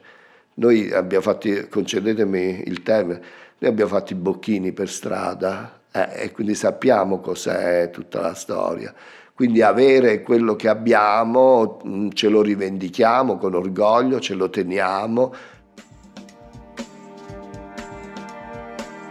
Noi 0.54 0.92
abbiamo 0.92 1.24
fatto, 1.24 1.48
concedetemi 1.68 2.68
il 2.68 2.84
termine, 2.84 3.20
noi 3.58 3.70
abbiamo 3.72 3.90
fatto 3.90 4.12
i 4.12 4.16
bocchini 4.16 4.70
per 4.70 4.88
strada 4.88 5.80
eh, 5.90 6.22
e 6.22 6.30
quindi 6.30 6.54
sappiamo 6.54 7.18
cos'è 7.18 7.90
tutta 7.90 8.20
la 8.20 8.34
storia. 8.34 8.94
Quindi 9.36 9.62
avere 9.62 10.22
quello 10.22 10.54
che 10.54 10.68
abbiamo 10.68 11.78
mm, 11.84 12.10
ce 12.12 12.28
lo 12.28 12.40
rivendichiamo 12.40 13.36
con 13.36 13.54
orgoglio, 13.54 14.20
ce 14.20 14.34
lo 14.34 14.48
teniamo. 14.48 15.34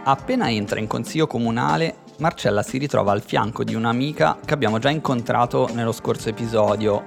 Appena 0.04 0.50
entra 0.50 0.80
in 0.80 0.86
consiglio 0.86 1.26
comunale, 1.26 1.96
Marcella 2.20 2.62
si 2.62 2.78
ritrova 2.78 3.12
al 3.12 3.20
fianco 3.20 3.64
di 3.64 3.74
un'amica 3.74 4.38
che 4.42 4.54
abbiamo 4.54 4.78
già 4.78 4.88
incontrato 4.88 5.68
nello 5.74 5.92
scorso 5.92 6.30
episodio. 6.30 7.02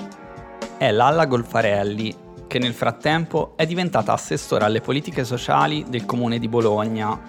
È 0.77 0.91
Lalla 0.91 1.25
Golfarelli, 1.25 2.15
che 2.45 2.59
nel 2.59 2.74
frattempo 2.74 3.53
è 3.55 3.65
diventata 3.65 4.13
assessora 4.13 4.65
alle 4.65 4.81
politiche 4.81 5.24
sociali 5.24 5.83
del 5.89 6.05
comune 6.05 6.38
di 6.38 6.47
Bologna. 6.47 7.19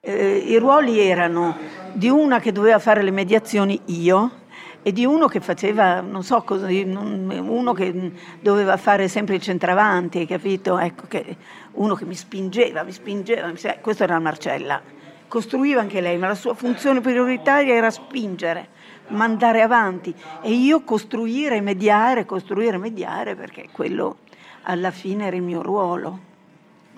Eh, 0.00 0.36
I 0.36 0.58
ruoli 0.58 1.00
erano 1.00 1.56
di 1.94 2.10
una 2.10 2.40
che 2.40 2.52
doveva 2.52 2.78
fare 2.78 3.02
le 3.02 3.10
mediazioni 3.10 3.80
io, 3.86 4.44
e 4.86 4.92
di 4.92 5.04
uno 5.04 5.26
che 5.26 5.40
faceva, 5.40 6.00
non 6.00 6.22
so 6.22 6.42
cosa, 6.42 6.68
uno 6.68 7.72
che 7.72 8.12
doveva 8.38 8.76
fare 8.76 9.08
sempre 9.08 9.34
il 9.34 9.40
centravanti, 9.40 10.24
capito? 10.26 10.78
Ecco, 10.78 11.08
che, 11.08 11.36
uno 11.72 11.96
che 11.96 12.04
mi 12.04 12.14
spingeva, 12.14 12.84
mi 12.84 12.92
spingeva, 12.92 13.48
mi 13.48 13.56
spingeva. 13.56 13.80
questo 13.80 14.04
era 14.04 14.20
Marcella. 14.20 14.80
Costruiva 15.26 15.80
anche 15.80 16.00
lei, 16.00 16.18
ma 16.18 16.28
la 16.28 16.36
sua 16.36 16.54
funzione 16.54 17.00
prioritaria 17.00 17.74
era 17.74 17.90
spingere, 17.90 18.68
mandare 19.08 19.60
avanti 19.60 20.14
e 20.40 20.52
io 20.52 20.82
costruire, 20.82 21.60
mediare, 21.60 22.24
costruire, 22.24 22.78
mediare, 22.78 23.34
perché 23.34 23.66
quello 23.72 24.18
alla 24.62 24.92
fine 24.92 25.26
era 25.26 25.34
il 25.34 25.42
mio 25.42 25.62
ruolo. 25.62 26.20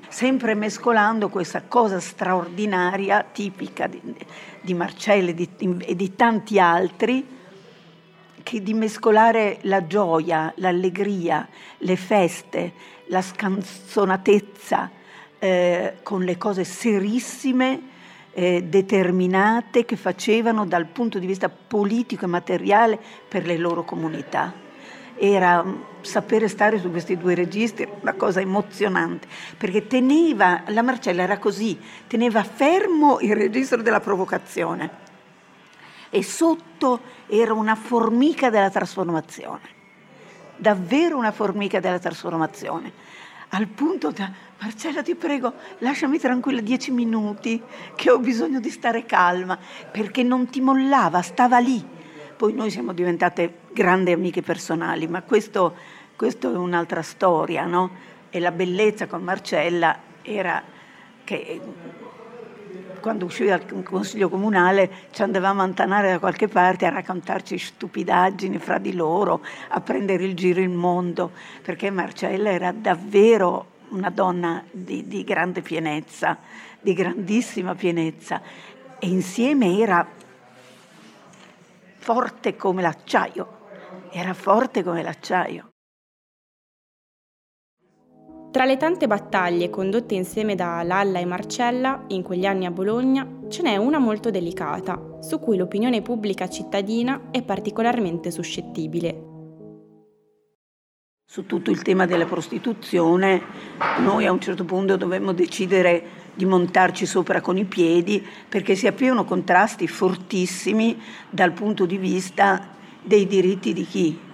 Sempre 0.08 0.54
mescolando 0.54 1.30
questa 1.30 1.62
cosa 1.66 2.00
straordinaria, 2.00 3.24
tipica 3.32 3.86
di, 3.86 3.98
di 4.60 4.74
Marcella 4.74 5.30
e 5.30 5.34
di, 5.34 5.48
e 5.86 5.96
di 5.96 6.14
tanti 6.14 6.60
altri, 6.60 7.36
che 8.48 8.62
di 8.62 8.72
mescolare 8.72 9.58
la 9.64 9.86
gioia, 9.86 10.50
l'allegria, 10.56 11.46
le 11.76 11.96
feste, 11.96 12.72
la 13.08 13.20
scanzonatezza 13.20 14.90
eh, 15.38 15.96
con 16.02 16.22
le 16.22 16.38
cose 16.38 16.64
serissime, 16.64 17.78
eh, 18.32 18.62
determinate 18.62 19.84
che 19.84 19.96
facevano 19.96 20.64
dal 20.64 20.86
punto 20.86 21.18
di 21.18 21.26
vista 21.26 21.50
politico 21.50 22.24
e 22.24 22.28
materiale 22.28 22.98
per 23.28 23.44
le 23.44 23.58
loro 23.58 23.84
comunità. 23.84 24.50
Era 25.14 25.62
mm, 25.62 25.74
sapere 26.00 26.48
stare 26.48 26.78
su 26.78 26.90
questi 26.90 27.18
due 27.18 27.34
registri 27.34 27.86
una 28.00 28.14
cosa 28.14 28.40
emozionante, 28.40 29.28
perché 29.58 29.86
teneva, 29.86 30.62
la 30.68 30.80
Marcella 30.80 31.22
era 31.22 31.36
così, 31.36 31.78
teneva 32.06 32.42
fermo 32.44 33.18
il 33.20 33.36
registro 33.36 33.82
della 33.82 34.00
provocazione 34.00 35.07
e 36.10 36.22
sotto 36.22 37.00
era 37.26 37.52
una 37.52 37.74
formica 37.74 38.50
della 38.50 38.70
trasformazione, 38.70 39.68
davvero 40.56 41.16
una 41.16 41.32
formica 41.32 41.80
della 41.80 41.98
trasformazione, 41.98 42.92
al 43.50 43.66
punto 43.66 44.10
da 44.10 44.30
Marcella 44.60 45.02
ti 45.02 45.14
prego 45.14 45.54
lasciami 45.78 46.18
tranquilla 46.18 46.60
dieci 46.60 46.90
minuti 46.90 47.62
che 47.94 48.10
ho 48.10 48.18
bisogno 48.18 48.60
di 48.60 48.70
stare 48.70 49.06
calma, 49.06 49.58
perché 49.90 50.22
non 50.22 50.48
ti 50.48 50.60
mollava, 50.60 51.22
stava 51.22 51.58
lì. 51.58 51.82
Poi 52.36 52.52
noi 52.52 52.70
siamo 52.70 52.92
diventate 52.92 53.60
grandi 53.72 54.12
amiche 54.12 54.42
personali, 54.42 55.06
ma 55.06 55.22
questo, 55.22 55.74
questo 56.14 56.52
è 56.52 56.56
un'altra 56.56 57.02
storia, 57.02 57.64
no? 57.64 57.90
E 58.30 58.38
la 58.38 58.52
bellezza 58.52 59.06
con 59.06 59.22
Marcella 59.22 59.98
era 60.22 60.62
che 61.24 61.60
quando 63.00 63.24
usciva 63.24 63.54
il 63.54 63.82
consiglio 63.82 64.28
comunale 64.28 64.90
ci 65.10 65.22
andavamo 65.22 65.60
a 65.60 65.64
antanare 65.64 66.10
da 66.10 66.18
qualche 66.18 66.48
parte 66.48 66.86
a 66.86 66.90
raccontarci 66.90 67.58
stupidaggini 67.58 68.58
fra 68.58 68.78
di 68.78 68.94
loro, 68.94 69.42
a 69.68 69.80
prendere 69.80 70.24
il 70.24 70.34
giro 70.34 70.60
il 70.60 70.70
mondo, 70.70 71.32
perché 71.62 71.90
Marcella 71.90 72.50
era 72.50 72.72
davvero 72.72 73.76
una 73.90 74.10
donna 74.10 74.62
di, 74.70 75.06
di 75.06 75.24
grande 75.24 75.62
pienezza, 75.62 76.38
di 76.80 76.92
grandissima 76.92 77.74
pienezza 77.74 78.40
e 78.98 79.06
insieme 79.06 79.78
era 79.78 80.06
forte 81.96 82.56
come 82.56 82.82
l'acciaio, 82.82 83.58
era 84.10 84.34
forte 84.34 84.82
come 84.82 85.02
l'acciaio. 85.02 85.67
Tra 88.50 88.64
le 88.64 88.78
tante 88.78 89.06
battaglie 89.06 89.68
condotte 89.68 90.14
insieme 90.14 90.54
da 90.54 90.82
Lalla 90.82 91.18
e 91.18 91.26
Marcella 91.26 92.04
in 92.08 92.22
quegli 92.22 92.46
anni 92.46 92.64
a 92.64 92.70
Bologna, 92.70 93.40
ce 93.48 93.60
n'è 93.60 93.76
una 93.76 93.98
molto 93.98 94.30
delicata, 94.30 95.18
su 95.20 95.38
cui 95.38 95.58
l'opinione 95.58 96.00
pubblica 96.00 96.48
cittadina 96.48 97.28
è 97.30 97.42
particolarmente 97.42 98.30
suscettibile. 98.30 99.26
Su 101.30 101.44
tutto 101.44 101.70
il 101.70 101.82
tema 101.82 102.06
della 102.06 102.24
prostituzione, 102.24 103.42
noi 103.98 104.24
a 104.24 104.32
un 104.32 104.40
certo 104.40 104.64
punto 104.64 104.96
dovemmo 104.96 105.32
decidere 105.32 106.02
di 106.32 106.46
montarci 106.46 107.04
sopra 107.04 107.42
con 107.42 107.58
i 107.58 107.66
piedi 107.66 108.26
perché 108.48 108.74
si 108.76 108.86
aprivano 108.86 109.26
contrasti 109.26 109.86
fortissimi 109.86 110.98
dal 111.28 111.52
punto 111.52 111.84
di 111.84 111.98
vista 111.98 112.68
dei 113.02 113.26
diritti 113.26 113.74
di 113.74 113.84
chi 113.84 114.26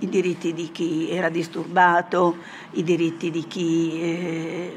i 0.00 0.08
diritti 0.08 0.52
di 0.52 0.70
chi 0.72 1.10
era 1.10 1.28
disturbato, 1.28 2.36
i 2.72 2.82
diritti 2.82 3.30
di 3.30 3.46
chi 3.46 4.00
eh, 4.00 4.72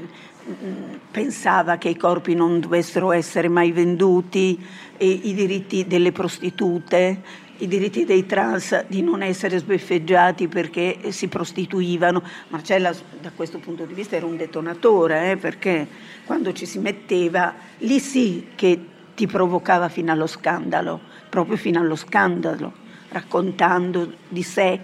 pensava 1.12 1.78
che 1.78 1.90
i 1.90 1.98
corpi 1.98 2.34
non 2.34 2.60
dovessero 2.60 3.12
essere 3.12 3.50
mai 3.50 3.72
venduti, 3.72 4.60
i 4.98 5.34
diritti 5.34 5.86
delle 5.88 6.12
prostitute, 6.12 7.22
i 7.58 7.68
diritti 7.68 8.06
dei 8.06 8.26
trans 8.26 8.86
di 8.88 9.02
non 9.02 9.22
essere 9.22 9.58
sbeffeggiati 9.58 10.48
perché 10.48 11.12
si 11.12 11.28
prostituivano. 11.28 12.24
Marcella 12.48 12.94
da 13.20 13.32
questo 13.36 13.60
punto 13.60 13.84
di 13.86 13.94
vista 13.94 14.16
era 14.16 14.26
un 14.26 14.38
detonatore, 14.38 15.32
eh, 15.32 15.38
perché 15.38 15.88
quando 16.26 16.54
ci 16.54 16.66
si 16.66 16.80
metteva, 16.80 17.54
lì 17.80 18.00
sì 18.00 18.48
che 18.56 18.80
ti 19.14 19.28
provocava 19.28 19.90
fino 19.90 20.14
allo 20.14 20.28
scandalo, 20.28 21.02
proprio 21.30 21.58
fino 21.58 21.80
allo 21.82 21.98
scandalo, 21.98 22.72
raccontando 23.10 24.14
di 24.30 24.44
sé 24.44 24.80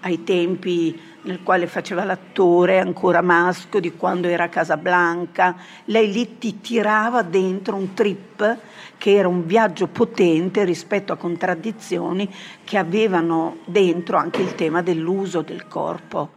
ai 0.00 0.24
tempi 0.24 0.98
nel 1.22 1.42
quale 1.42 1.66
faceva 1.66 2.04
l'attore 2.04 2.78
ancora 2.78 3.20
maschio 3.20 3.80
di 3.80 3.92
quando 3.92 4.28
era 4.28 4.44
a 4.44 4.48
Casablanca, 4.48 5.56
lei 5.86 6.12
lì 6.12 6.38
ti 6.38 6.60
tirava 6.60 7.22
dentro 7.22 7.76
un 7.76 7.92
trip 7.94 8.56
che 8.96 9.14
era 9.14 9.28
un 9.28 9.46
viaggio 9.46 9.88
potente 9.88 10.64
rispetto 10.64 11.12
a 11.12 11.16
contraddizioni 11.16 12.32
che 12.64 12.78
avevano 12.78 13.58
dentro 13.64 14.16
anche 14.16 14.42
il 14.42 14.54
tema 14.54 14.82
dell'uso 14.82 15.42
del 15.42 15.66
corpo. 15.68 16.32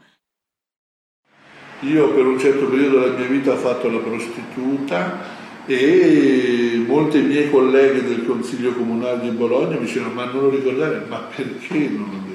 Io 1.82 2.14
per 2.14 2.26
un 2.26 2.38
certo 2.38 2.66
periodo 2.68 3.00
della 3.00 3.18
mia 3.18 3.28
vita 3.28 3.54
ho 3.54 3.58
fatto 3.58 3.90
la 3.90 3.98
prostituta 3.98 5.40
e 5.66 6.84
molte 6.86 7.22
mie 7.22 7.50
colleghe 7.50 8.04
del 8.04 8.26
Consiglio 8.26 8.74
Comunale 8.74 9.22
di 9.22 9.30
Bologna 9.30 9.78
mi 9.78 9.86
dicevano 9.86 10.14
ma 10.14 10.26
non 10.26 10.44
lo 10.44 10.50
ricordare, 10.50 11.06
ma 11.08 11.18
perché 11.18 11.90
non 11.90 12.10
lo 12.12 12.31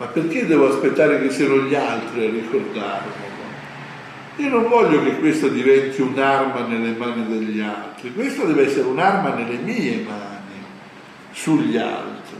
ma 0.00 0.06
perché 0.06 0.46
devo 0.46 0.70
aspettare 0.70 1.20
che 1.20 1.30
siano 1.30 1.56
gli 1.56 1.74
altri 1.74 2.26
a 2.26 2.30
ricordarlo? 2.30 3.28
Io 4.36 4.48
non 4.48 4.66
voglio 4.66 5.02
che 5.02 5.18
questo 5.18 5.48
diventi 5.48 6.00
un'arma 6.00 6.66
nelle 6.66 6.92
mani 6.96 7.26
degli 7.26 7.60
altri, 7.60 8.14
questo 8.14 8.46
deve 8.46 8.64
essere 8.64 8.86
un'arma 8.86 9.34
nelle 9.34 9.58
mie 9.58 10.02
mani, 10.08 10.64
sugli 11.32 11.76
altri. 11.76 12.38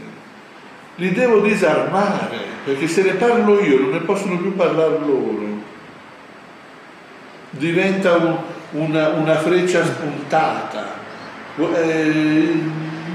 Li 0.95 1.11
devo 1.11 1.41
disarmare, 1.41 2.39
perché 2.63 2.87
se 2.87 3.03
ne 3.03 3.11
parlo 3.11 3.61
io 3.61 3.79
non 3.81 3.91
ne 3.91 3.99
possono 3.99 4.37
più 4.37 4.55
parlare 4.55 4.97
loro. 4.97 5.45
Diventa 7.51 8.15
un, 8.15 8.37
una, 8.71 9.09
una, 9.09 9.37
freccia 9.37 9.85
spuntata. 9.85 10.93
Eh, 11.57 12.59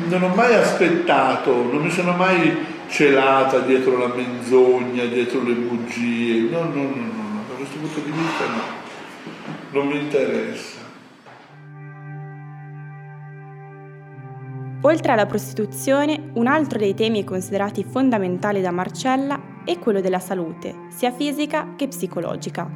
non 0.06 0.22
ho 0.22 0.28
mai 0.28 0.54
aspettato, 0.54 1.50
non 1.50 1.82
mi 1.82 1.90
sono 1.90 2.12
mai 2.12 2.74
celata 2.88 3.60
dietro 3.60 3.98
la 3.98 4.14
menzogna, 4.14 5.04
dietro 5.04 5.42
le 5.42 5.54
bugie. 5.54 6.50
No, 6.50 6.64
no, 6.64 6.82
no, 6.82 6.84
no, 6.84 7.44
da 7.48 7.54
questo 7.56 7.78
punto 7.78 8.00
di 8.00 8.10
vista 8.10 8.44
no, 8.46 8.62
non 9.70 9.86
mi 9.88 10.00
interessa. 10.00 10.84
Oltre 14.82 15.12
alla 15.12 15.26
prostituzione, 15.26 16.30
un 16.34 16.46
altro 16.46 16.78
dei 16.78 16.94
temi 16.94 17.24
considerati 17.24 17.82
fondamentali 17.82 18.60
da 18.60 18.70
Marcella 18.70 19.62
è 19.64 19.78
quello 19.78 20.00
della 20.00 20.20
salute, 20.20 20.86
sia 20.90 21.10
fisica 21.10 21.74
che 21.74 21.88
psicologica. 21.88 22.70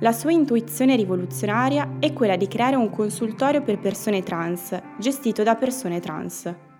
La 0.00 0.12
sua 0.12 0.30
intuizione 0.30 0.94
rivoluzionaria 0.94 1.96
è 1.98 2.12
quella 2.12 2.36
di 2.36 2.46
creare 2.46 2.76
un 2.76 2.90
consultorio 2.90 3.62
per 3.62 3.78
persone 3.78 4.22
trans, 4.22 4.80
gestito 4.98 5.42
da 5.42 5.56
persone 5.56 6.00
trans. 6.00 6.71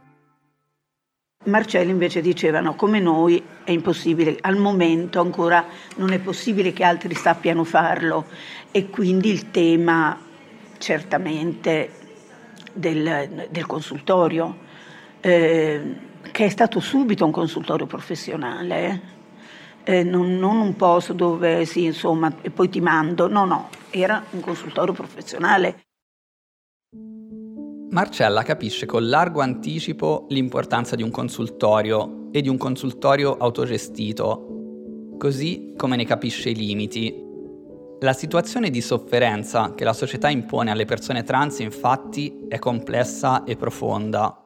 Marcello 1.44 1.90
invece 1.90 2.20
dicevano 2.20 2.74
come 2.74 3.00
noi 3.00 3.42
è 3.64 3.72
impossibile, 3.72 4.36
al 4.42 4.56
momento 4.56 5.20
ancora 5.20 5.64
non 5.96 6.12
è 6.12 6.18
possibile 6.18 6.72
che 6.72 6.84
altri 6.84 7.14
sappiano 7.14 7.64
farlo. 7.64 8.26
E 8.70 8.88
quindi 8.88 9.30
il 9.30 9.50
tema 9.50 10.18
certamente 10.78 11.90
del, 12.72 13.48
del 13.50 13.66
consultorio, 13.66 14.56
eh, 15.20 15.96
che 16.30 16.44
è 16.44 16.48
stato 16.48 16.80
subito 16.80 17.24
un 17.24 17.32
consultorio 17.32 17.86
professionale, 17.86 19.02
eh, 19.84 19.98
eh 19.98 20.02
non, 20.04 20.36
non, 20.38 20.60
un 20.60 20.76
posto 20.76 21.12
dove 21.12 21.64
sì 21.64 21.84
insomma 21.84 22.32
e 22.40 22.50
poi 22.50 22.68
ti 22.68 22.80
mando, 22.80 23.28
no 23.28 23.44
no, 23.44 23.68
era 23.90 24.24
un 24.30 24.40
consultorio 24.40 24.92
professionale. 24.92 25.80
Marcella 27.92 28.42
capisce 28.42 28.86
con 28.86 29.06
largo 29.06 29.42
anticipo 29.42 30.24
l'importanza 30.30 30.96
di 30.96 31.02
un 31.02 31.10
consultorio 31.10 32.30
e 32.32 32.40
di 32.40 32.48
un 32.48 32.56
consultorio 32.56 33.36
autogestito, 33.36 35.16
così 35.18 35.74
come 35.76 35.96
ne 35.96 36.06
capisce 36.06 36.48
i 36.48 36.54
limiti. 36.54 37.14
La 38.00 38.14
situazione 38.14 38.70
di 38.70 38.80
sofferenza 38.80 39.74
che 39.74 39.84
la 39.84 39.92
società 39.92 40.30
impone 40.30 40.70
alle 40.70 40.86
persone 40.86 41.22
trans 41.22 41.58
infatti 41.58 42.46
è 42.48 42.58
complessa 42.58 43.44
e 43.44 43.56
profonda. 43.56 44.42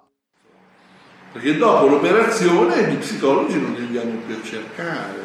Perché 1.31 1.57
dopo 1.57 1.87
l'operazione 1.87 2.91
gli 2.91 2.97
psicologi 2.97 3.61
non 3.61 3.75
li 3.75 3.81
andiamo 3.85 4.19
più 4.27 4.35
a 4.35 4.43
cercare. 4.43 5.21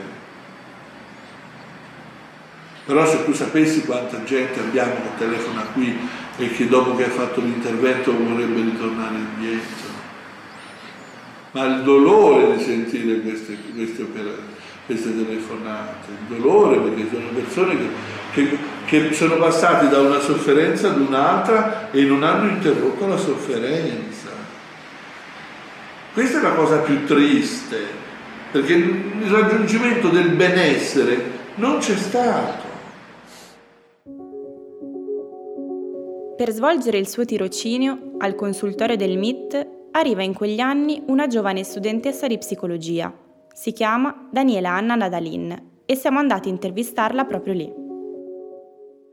Però 2.85 3.03
se 3.03 3.25
tu 3.25 3.33
sapessi 3.33 3.83
quanta 3.83 4.23
gente 4.25 4.59
abbiamo 4.59 4.93
che 4.93 5.17
telefona 5.17 5.63
qui 5.73 5.97
e 6.37 6.49
che 6.51 6.67
dopo 6.67 6.95
che 6.95 7.05
ha 7.05 7.09
fatto 7.09 7.41
l'intervento 7.41 8.15
vorrebbe 8.15 8.61
ritornare 8.61 9.15
indietro. 9.15 9.89
Ma 11.51 11.65
il 11.65 11.83
dolore 11.83 12.55
di 12.55 12.63
sentire 12.63 13.19
queste, 13.19 13.57
queste, 13.75 14.05
queste 14.85 15.25
telefonate, 15.25 16.07
il 16.09 16.37
dolore 16.37 16.77
perché 16.77 17.07
sono 17.11 17.27
persone 17.33 17.77
che, 17.77 17.87
che, 18.31 18.57
che 18.85 19.13
sono 19.13 19.35
passate 19.35 19.89
da 19.89 19.99
una 19.99 20.19
sofferenza 20.19 20.89
ad 20.89 21.01
un'altra 21.01 21.91
e 21.91 22.03
non 22.03 22.23
hanno 22.23 22.49
interrotto 22.49 23.05
la 23.05 23.17
sofferenza. 23.17 24.29
Questa 26.13 26.39
è 26.39 26.41
la 26.41 26.53
cosa 26.53 26.77
più 26.77 27.05
triste, 27.05 27.85
perché 28.51 28.73
il 28.73 29.29
raggiungimento 29.29 30.09
del 30.09 30.29
benessere 30.29 31.39
non 31.55 31.79
c'è 31.79 31.95
stato. 31.95 32.70
Per 36.41 36.49
svolgere 36.49 36.97
il 36.97 37.07
suo 37.07 37.23
tirocinio 37.23 38.13
al 38.17 38.33
consultorio 38.33 38.95
del 38.95 39.15
MIT 39.15 39.67
arriva 39.91 40.23
in 40.23 40.33
quegli 40.33 40.59
anni 40.59 41.03
una 41.05 41.27
giovane 41.27 41.63
studentessa 41.63 42.25
di 42.25 42.39
psicologia. 42.39 43.13
Si 43.53 43.71
chiama 43.73 44.27
Daniela 44.31 44.71
Anna 44.71 44.95
Nadalin 44.95 45.83
e 45.85 45.95
siamo 45.95 46.17
andati 46.17 46.49
a 46.49 46.51
intervistarla 46.51 47.25
proprio 47.25 47.53
lì. 47.53 47.71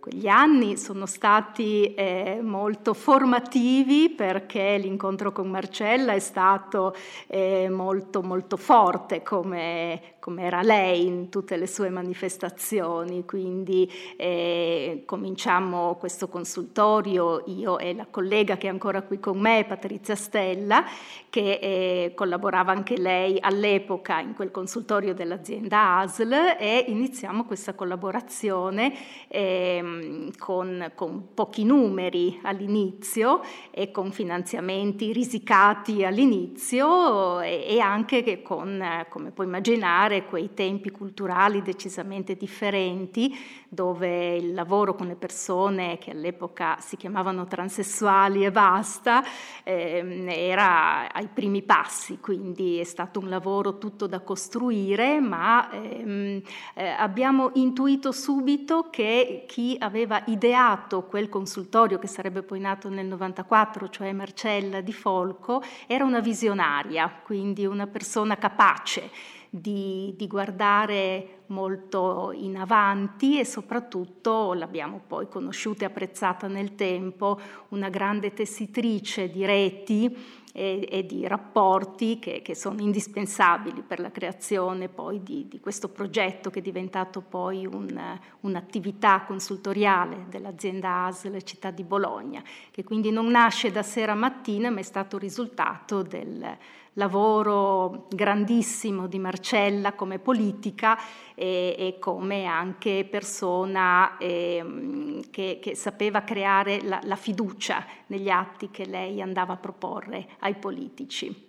Quegli 0.01 0.27
anni 0.27 0.79
sono 0.79 1.05
stati 1.05 1.93
eh, 1.93 2.39
molto 2.41 2.95
formativi 2.95 4.09
perché 4.09 4.79
l'incontro 4.79 5.31
con 5.31 5.49
Marcella 5.49 6.15
è 6.15 6.21
stato 6.21 6.95
eh, 7.27 7.69
molto 7.69 8.23
molto 8.23 8.57
forte 8.57 9.23
come, 9.23 10.15
come 10.29 10.43
era 10.43 10.61
lei 10.61 11.07
in 11.07 11.31
tutte 11.31 11.57
le 11.57 11.67
sue 11.67 11.89
manifestazioni, 11.89 13.25
quindi 13.25 13.91
eh, 14.19 15.05
cominciamo 15.07 15.95
questo 15.95 16.29
consultorio, 16.29 17.45
io 17.47 17.79
e 17.79 17.95
la 17.95 18.07
collega 18.11 18.59
che 18.59 18.67
è 18.67 18.71
ancora 18.71 19.01
qui 19.01 19.19
con 19.21 19.39
me, 19.39 19.65
Patrizia 19.67 20.15
Stella, 20.15 20.85
che 21.31 21.59
eh, 21.63 22.13
collaborava 22.15 22.73
anche 22.73 22.99
lei 22.99 23.39
all'epoca 23.41 24.21
in 24.21 24.35
quel 24.35 24.51
consultorio 24.51 25.15
dell'azienda 25.15 26.01
ASL 26.01 26.57
e 26.59 26.85
iniziamo 26.89 27.45
questa 27.45 27.73
collaborazione 27.73 28.93
eh, 29.29 30.31
con, 30.37 30.93
con 30.95 31.29
pochi 31.33 31.65
numeri 31.65 32.39
all'inizio 32.43 33.41
e 33.71 33.91
con 33.91 34.13
finanziamenti 34.13 35.11
risicati 35.11 36.05
all'inizio 36.05 37.41
e, 37.41 37.65
e 37.67 37.81
anche 37.81 38.43
con, 38.43 39.07
come 39.09 39.31
puoi 39.39 39.47
immaginare, 39.47 40.18
quei 40.27 40.55
tempi 40.55 40.91
culturali 40.91 41.63
decisamente 41.63 42.37
differenti 42.37 43.37
dove 43.69 44.37
il 44.37 44.55
lavoro 44.55 44.95
con 44.95 45.07
le 45.07 45.15
persone 45.15 45.99
che 45.99 46.13
all'epoca 46.13 46.79
si 46.81 46.97
chiamavano 46.97 47.47
transessuali 47.47 48.45
e 48.45 48.51
basta 48.51 49.23
eh, 49.63 50.25
era 50.27 51.13
ai 51.13 51.29
primi 51.29 51.63
passi, 51.63 52.19
quindi 52.19 52.79
è 52.79 52.85
stato 52.85 53.21
un 53.21 53.29
lavoro 53.29 53.79
tutto 53.79 54.07
da 54.07 54.21
costruire, 54.21 55.21
ma 55.21 55.71
ehm, 55.71 56.41
eh, 56.75 56.89
abbiamo 56.89 57.51
intuito 57.55 58.13
subito 58.13 58.89
che 58.91 59.45
chi 59.47 59.77
aveva 59.79 60.23
ideato 60.27 61.03
quel 61.03 61.29
consultorio 61.29 61.99
che 61.99 62.07
sarebbe 62.07 62.43
poi 62.43 62.61
nato 62.61 62.89
nel 62.89 63.07
94, 63.07 63.89
cioè 63.91 64.13
Marcella 64.13 64.81
Di 64.81 64.93
Folco, 64.93 65.63
era 65.87 66.05
una 66.05 66.21
visionaria, 66.21 67.21
quindi 67.23 67.67
una 67.67 67.87
persona 67.87 68.37
capace 68.37 69.11
di, 69.51 70.15
di, 70.17 70.27
guardare 70.27 71.43
molto 71.47 72.33
in 72.35 72.57
avanti 72.57 73.39
e 73.39 73.45
soprattutto 73.45 74.53
l'abbiamo 74.53 75.01
poi 75.07 75.29
conosciuta 75.29 75.85
e 75.85 75.87
apprezzata 75.87 76.47
nel 76.47 76.75
tempo, 76.75 77.41
una 77.69 77.89
grande 77.89 78.33
tessitrice 78.33 79.31
di 79.31 79.45
reti 79.45 80.17
e, 80.53 80.89
e 80.91 81.07
di 81.07 81.27
rapporti 81.27 82.19
che, 82.19 82.43
che, 82.43 82.55
sono 82.55 82.81
indispensabili 82.81 83.83
per 83.83 84.01
la 84.01 84.11
creazione 84.11 84.89
poi 84.89 85.23
di, 85.23 85.47
di 85.49 85.61
questo 85.61 85.89
progetto 85.89 86.51
che 86.51 86.59
è 86.59 86.63
diventato 86.63 87.21
poi 87.21 87.65
un, 87.65 88.19
un'attività 88.41 89.23
consultoriale 89.27 90.27
dell'azienda 90.29 91.07
ASL 91.07 91.43
Città 91.43 91.71
di 91.71 91.85
Bologna, 91.85 92.43
che 92.71 92.83
quindi 92.83 93.11
non 93.11 93.29
nasce 93.29 93.71
da 93.71 93.83
sera 93.83 94.15
mattina 94.15 94.69
ma 94.71 94.81
è 94.81 94.83
stato 94.83 95.17
risultato 95.17 96.03
del 96.03 96.57
lavoro 96.99 98.07
grandissimo 98.11 99.07
di 99.07 99.19
Marcella 99.19 99.93
come 99.95 100.19
politica 100.19 100.99
e, 101.35 101.75
e 101.79 101.97
come 101.99 102.45
anche 102.45 103.07
persona 103.09 104.19
eh, 104.19 105.23
che, 105.31 105.61
che, 105.63 105.75
sapeva 105.77 106.23
creare 106.23 106.83
la, 106.83 107.01
la 107.05 107.17
fiducia 107.17 107.85
negli 108.09 108.29
atti 108.29 108.71
che 108.71 108.85
lei 108.85 109.23
andava 109.23 109.55
a 109.55 109.57
proporre 109.57 110.27
ai 110.41 110.57
politici. 110.57 111.47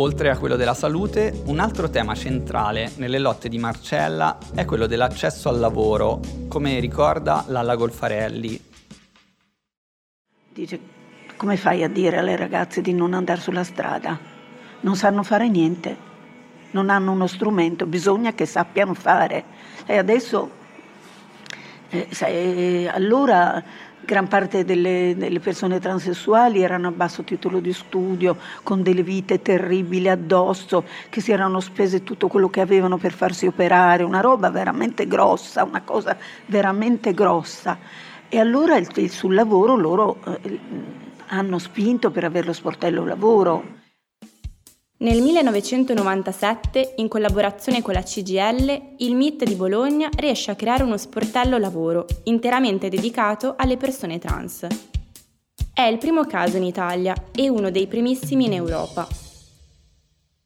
Oltre 0.00 0.30
a 0.30 0.38
quello 0.38 0.54
della 0.54 0.74
salute, 0.74 1.42
un 1.46 1.58
altro 1.58 1.90
tema 1.90 2.14
centrale 2.14 2.92
nelle 2.98 3.18
lotte 3.18 3.48
di 3.48 3.58
Marcella 3.58 4.38
è 4.54 4.64
quello 4.64 4.86
dell'accesso 4.86 5.48
al 5.48 5.58
lavoro, 5.58 6.20
come 6.46 6.78
ricorda 6.78 7.44
Lalla 7.48 7.74
Golfarelli. 7.74 8.66
Dice 10.52 10.97
come 11.38 11.56
fai 11.56 11.84
a 11.84 11.88
dire 11.88 12.18
alle 12.18 12.36
ragazze 12.36 12.82
di 12.82 12.92
non 12.92 13.14
andare 13.14 13.40
sulla 13.40 13.64
strada? 13.64 14.18
Non 14.80 14.96
sanno 14.96 15.22
fare 15.22 15.48
niente, 15.48 15.96
non 16.72 16.90
hanno 16.90 17.12
uno 17.12 17.28
strumento, 17.28 17.86
bisogna 17.86 18.32
che 18.32 18.44
sappiano 18.44 18.92
fare. 18.92 19.44
E 19.86 19.96
adesso, 19.96 20.50
eh, 21.90 22.08
sai, 22.10 22.88
allora 22.88 23.62
gran 24.00 24.26
parte 24.26 24.64
delle, 24.64 25.14
delle, 25.16 25.38
persone 25.38 25.78
transessuali 25.80 26.62
erano 26.62 26.88
a 26.88 26.92
basso 26.92 27.22
titolo 27.22 27.60
di 27.60 27.72
studio, 27.72 28.36
con 28.62 28.82
delle 28.82 29.02
vite 29.02 29.40
terribili 29.40 30.08
addosso, 30.08 30.84
che 31.08 31.20
si 31.20 31.30
erano 31.30 31.60
spese 31.60 32.02
tutto 32.02 32.26
quello 32.26 32.48
che 32.48 32.60
avevano 32.60 32.96
per 32.96 33.12
farsi 33.12 33.46
operare, 33.46 34.02
una 34.02 34.20
roba 34.20 34.50
veramente 34.50 35.06
grossa, 35.06 35.62
una 35.62 35.82
cosa 35.82 36.16
veramente 36.46 37.14
grossa. 37.14 37.78
E 38.28 38.40
allora 38.40 38.76
il, 38.76 39.10
sul 39.10 39.34
lavoro 39.34 39.76
loro... 39.76 40.16
Eh, 40.42 40.86
hanno 41.28 41.58
spinto 41.58 42.10
per 42.10 42.24
avere 42.24 42.46
lo 42.46 42.52
sportello 42.52 43.04
lavoro. 43.04 43.76
Nel 45.00 45.22
1997, 45.22 46.94
in 46.96 47.06
collaborazione 47.06 47.82
con 47.82 47.94
la 47.94 48.02
CGL, 48.02 48.94
il 48.98 49.14
MIT 49.14 49.44
di 49.44 49.54
Bologna 49.54 50.08
riesce 50.16 50.50
a 50.50 50.56
creare 50.56 50.82
uno 50.82 50.96
sportello 50.96 51.56
lavoro 51.56 52.06
interamente 52.24 52.88
dedicato 52.88 53.54
alle 53.56 53.76
persone 53.76 54.18
trans. 54.18 54.66
È 55.72 55.82
il 55.82 55.98
primo 55.98 56.24
caso 56.24 56.56
in 56.56 56.64
Italia 56.64 57.14
e 57.32 57.48
uno 57.48 57.70
dei 57.70 57.86
primissimi 57.86 58.46
in 58.46 58.54
Europa. 58.54 59.06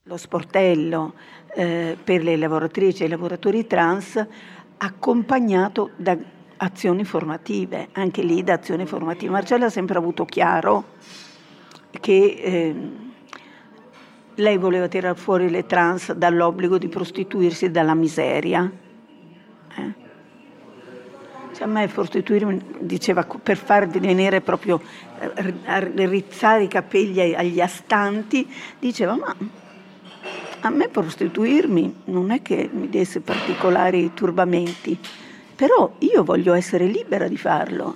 Lo 0.03 0.16
sportello 0.18 1.14
eh, 1.55 1.97
per 2.03 2.23
le 2.23 2.37
lavoratrici 2.37 3.05
e 3.05 3.07
i 3.07 3.09
lavoratori 3.09 3.66
trans 3.66 4.23
accompagnato 4.77 5.92
da 5.97 6.14
azioni 6.62 7.05
formative, 7.05 7.88
anche 7.92 8.22
lì 8.22 8.42
da 8.42 8.55
azioni 8.55 8.87
formative. 8.87 9.33
Marcella 9.33 9.66
ha 9.66 9.70
sempre 9.70 9.98
avuto 9.98 10.25
chiaro 10.25 10.85
che 12.01 12.40
eh, 12.42 12.75
lei 14.37 14.57
voleva 14.57 14.88
tirare 14.88 15.16
fuori 15.16 15.51
le 15.51 15.66
trans 15.66 16.12
dall'obbligo 16.12 16.79
di 16.79 16.88
prostituirsi 16.88 17.70
dalla 17.70 17.94
miseria. 17.94 18.70
Eh? 19.77 19.92
Cioè, 21.53 21.64
a 21.64 21.66
me 21.66 21.88
prostituirmi, 21.88 22.61
diceva, 22.79 23.25
per 23.25 23.57
far 23.57 23.88
divenire 23.88 24.40
proprio, 24.40 24.81
eh, 25.18 26.07
rizzare 26.07 26.62
i 26.62 26.68
capelli 26.68 27.35
agli 27.35 27.61
astanti, 27.61 28.48
diceva, 28.79 29.16
ma 29.16 29.37
a 30.61 30.70
me 30.70 30.88
prostituirmi 30.88 32.03
non 32.05 32.31
è 32.31 32.40
che 32.40 32.70
mi 32.72 32.88
desse 32.88 33.20
particolari 33.20 34.14
turbamenti 34.14 34.96
però 35.62 35.92
io 35.98 36.25
voglio 36.25 36.55
essere 36.55 36.87
libera 36.87 37.29
di 37.29 37.37
farlo. 37.37 37.94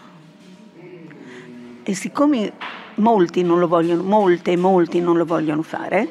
E 1.82 1.94
siccome 1.96 2.52
molti 2.96 3.42
non 3.42 3.58
lo 3.58 3.66
vogliono, 3.66 4.04
molte 4.04 4.52
e 4.52 4.56
molti 4.56 5.00
non 5.00 5.16
lo 5.16 5.24
vogliono 5.24 5.62
fare, 5.62 6.08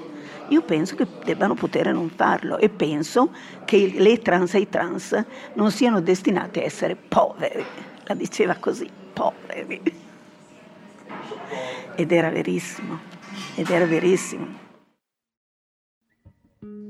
io 0.50 0.62
penso 0.63 0.96
che 0.96 1.08
debbano 1.24 1.54
poter 1.54 1.94
non 1.94 2.10
farlo 2.10 2.58
e 2.58 2.68
penso 2.68 3.30
che 3.63 3.94
le 3.96 4.20
trans 4.20 4.54
e 4.56 4.60
i 4.60 4.70
trans 4.70 5.24
non 5.54 5.72
siano 5.72 6.02
destinati 6.02 6.60
a 6.60 6.63
essere 6.63 6.98
poveri. 6.98 7.63
La 8.04 8.15
diceva 8.15 8.56
così, 8.56 8.89
poveri. 9.13 9.82
Ed 11.96 12.12
era 12.12 12.30
verissimo, 12.32 13.00
ed 13.56 13.70
era 13.70 13.86
verissimo. 13.86 14.64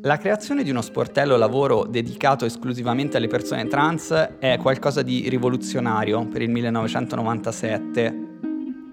La 0.05 0.17
creazione 0.19 0.61
di 0.61 0.69
uno 0.69 0.83
sportello 0.83 1.35
lavoro 1.35 1.83
dedicato 1.83 2.45
esclusivamente 2.45 3.17
alle 3.17 3.25
persone 3.25 3.65
trans 3.65 4.11
è 4.37 4.59
qualcosa 4.61 5.01
di 5.01 5.27
rivoluzionario 5.29 6.27
per 6.27 6.43
il 6.43 6.51
1997, 6.51 8.15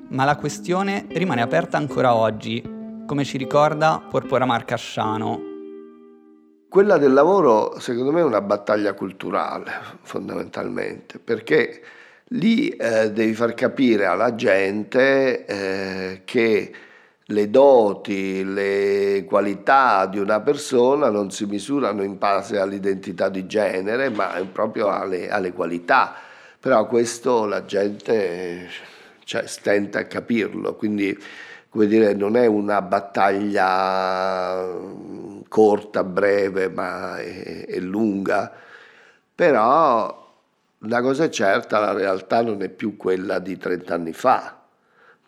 ma 0.08 0.24
la 0.24 0.36
questione 0.36 1.04
rimane 1.10 1.42
aperta 1.42 1.76
ancora 1.76 2.14
oggi, 2.14 2.62
come 3.06 3.24
ci 3.24 3.36
ricorda 3.36 4.02
Porpora 4.08 4.46
Marcasciano. 4.46 5.38
Quella 6.66 6.96
del 6.96 7.12
lavoro 7.12 7.78
secondo 7.78 8.10
me 8.10 8.20
è 8.20 8.24
una 8.24 8.40
battaglia 8.40 8.94
culturale 8.94 9.70
fondamentalmente, 10.00 11.18
perché 11.18 11.82
lì 12.28 12.70
eh, 12.70 13.12
devi 13.12 13.34
far 13.34 13.52
capire 13.52 14.06
alla 14.06 14.34
gente 14.34 15.44
eh, 15.44 16.22
che 16.24 16.72
le 17.32 17.50
doti, 17.50 18.44
le 18.44 19.24
qualità 19.26 20.06
di 20.06 20.18
una 20.18 20.40
persona 20.40 21.10
non 21.10 21.30
si 21.30 21.46
misurano 21.46 22.02
in 22.02 22.18
base 22.18 22.58
all'identità 22.58 23.28
di 23.28 23.46
genere, 23.46 24.10
ma 24.10 24.34
proprio 24.52 24.88
alle, 24.88 25.30
alle 25.30 25.52
qualità. 25.52 26.14
Però 26.60 26.86
questo 26.86 27.46
la 27.46 27.64
gente 27.64 28.68
cioè, 29.24 29.46
stenta 29.46 30.00
a 30.00 30.04
capirlo, 30.04 30.74
quindi 30.76 31.18
come 31.68 31.86
dire, 31.86 32.12
non 32.14 32.36
è 32.36 32.46
una 32.46 32.82
battaglia 32.82 33.60
corta, 35.48 36.04
breve, 36.04 36.68
ma 36.68 37.16
è, 37.18 37.66
è 37.66 37.78
lunga. 37.78 38.52
Però 39.34 40.30
una 40.78 41.00
cosa 41.00 41.24
è 41.24 41.28
certa, 41.30 41.78
la 41.78 41.92
realtà 41.92 42.42
non 42.42 42.62
è 42.62 42.68
più 42.68 42.96
quella 42.96 43.38
di 43.38 43.56
30 43.56 43.94
anni 43.94 44.12
fa 44.12 44.61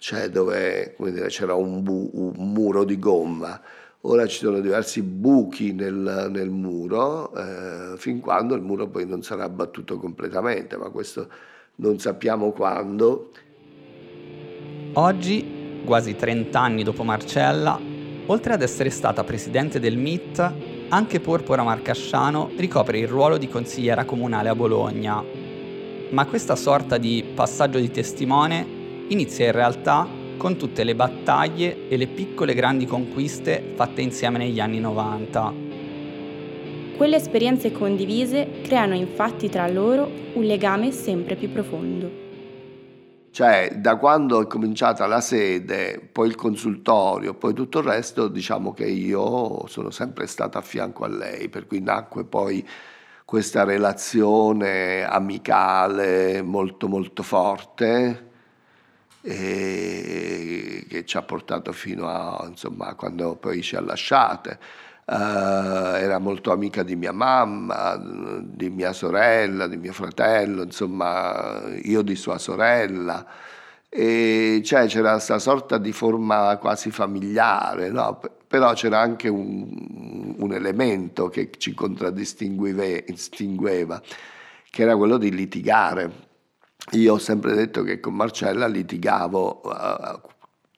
cioè 0.04 0.28
dove 0.28 0.96
dire, 0.98 1.28
c'era 1.28 1.54
un, 1.54 1.82
bu- 1.82 2.10
un, 2.12 2.52
muro 2.52 2.84
di 2.84 2.98
gomma. 2.98 3.58
Ora 4.02 4.26
ci 4.26 4.36
sono 4.36 4.60
diversi 4.60 5.00
buchi 5.00 5.72
nel, 5.72 6.28
nel 6.30 6.50
muro, 6.50 7.34
eh, 7.34 7.96
fin 7.96 8.20
quando 8.20 8.54
il 8.54 8.60
muro 8.60 8.86
poi 8.88 9.06
non 9.06 9.22
sarà 9.22 9.44
abbattuto 9.44 9.96
completamente, 9.98 10.76
ma 10.76 10.90
questo 10.90 11.26
non 11.76 11.98
sappiamo 11.98 12.52
quando. 12.52 13.30
Oggi, 14.92 15.80
quasi 15.86 16.14
30 16.14 16.60
anni 16.60 16.82
dopo 16.82 17.02
Marcella, 17.02 17.80
Oltre 18.28 18.54
ad 18.54 18.62
essere 18.62 18.88
stata 18.88 19.22
presidente 19.22 19.78
del 19.78 19.98
MIT, 19.98 20.52
anche 20.88 21.20
Porpora 21.20 21.62
Marcasciano 21.62 22.50
ricopre 22.56 22.98
il 22.98 23.06
ruolo 23.06 23.36
di 23.36 23.50
consigliera 23.50 24.06
comunale 24.06 24.48
a 24.48 24.54
Bologna. 24.54 25.22
Ma 26.08 26.24
questa 26.24 26.56
sorta 26.56 26.96
di 26.96 27.22
passaggio 27.34 27.78
di 27.78 27.90
testimone 27.90 28.73
inizia 29.08 29.46
in 29.46 29.52
realtà 29.52 30.08
con 30.36 30.56
tutte 30.56 30.84
le 30.84 30.94
battaglie 30.94 31.88
e 31.88 31.96
le 31.96 32.06
piccole 32.06 32.54
grandi 32.54 32.86
conquiste 32.86 33.72
fatte 33.74 34.00
insieme 34.00 34.38
negli 34.38 34.60
anni 34.60 34.80
90. 34.80 35.52
Quelle 36.96 37.16
esperienze 37.16 37.72
condivise 37.72 38.60
creano 38.62 38.94
infatti 38.94 39.48
tra 39.48 39.66
loro 39.68 40.08
un 40.34 40.44
legame 40.44 40.90
sempre 40.92 41.34
più 41.34 41.52
profondo. 41.52 42.22
Cioè, 43.30 43.72
da 43.78 43.96
quando 43.96 44.40
è 44.42 44.46
cominciata 44.46 45.06
la 45.06 45.20
sede, 45.20 46.08
poi 46.12 46.28
il 46.28 46.36
consultorio, 46.36 47.34
poi 47.34 47.52
tutto 47.52 47.80
il 47.80 47.84
resto, 47.84 48.28
diciamo 48.28 48.72
che 48.72 48.86
io 48.86 49.66
sono 49.66 49.90
sempre 49.90 50.28
stato 50.28 50.56
a 50.56 50.60
fianco 50.60 51.04
a 51.04 51.08
lei, 51.08 51.48
per 51.48 51.66
cui 51.66 51.80
nacque 51.80 52.24
poi 52.24 52.64
questa 53.24 53.64
relazione 53.64 55.02
amicale 55.04 56.42
molto 56.42 56.86
molto 56.86 57.24
forte 57.24 58.32
che 59.30 61.02
ci 61.04 61.16
ha 61.16 61.22
portato 61.22 61.72
fino 61.72 62.08
a 62.08 62.44
insomma 62.46 62.94
quando 62.94 63.37
poi 63.37 63.62
ci 63.62 63.76
ha 63.76 63.80
lasciate 63.80 64.58
Uh, 65.06 65.96
era 65.96 66.18
molto 66.18 66.50
amica 66.50 66.82
di 66.82 66.96
mia 66.96 67.12
mamma, 67.12 67.94
di 68.42 68.70
mia 68.70 68.94
sorella, 68.94 69.66
di 69.66 69.76
mio 69.76 69.92
fratello, 69.92 70.62
insomma 70.62 71.62
io 71.82 72.00
di 72.00 72.16
sua 72.16 72.38
sorella. 72.38 73.26
E 73.90 74.62
cioè 74.64 74.87
c'era 74.87 75.12
questa 75.12 75.38
sorta 75.38 75.76
di 75.76 75.92
forma 75.92 76.56
quasi 76.56 76.90
familiare, 76.90 77.90
no? 77.90 78.18
però 78.48 78.72
c'era 78.72 79.00
anche 79.00 79.28
un, 79.28 80.34
un 80.38 80.52
elemento 80.54 81.28
che 81.28 81.50
ci 81.58 81.74
contraddistingueva, 81.74 84.00
che 84.70 84.82
era 84.82 84.96
quello 84.96 85.18
di 85.18 85.34
litigare. 85.34 86.32
Io 86.92 87.14
ho 87.14 87.18
sempre 87.18 87.54
detto 87.54 87.82
che 87.82 87.98
con 87.98 88.14
Marcella 88.14 88.66
litigavo 88.66 89.62
uh, 89.64 90.20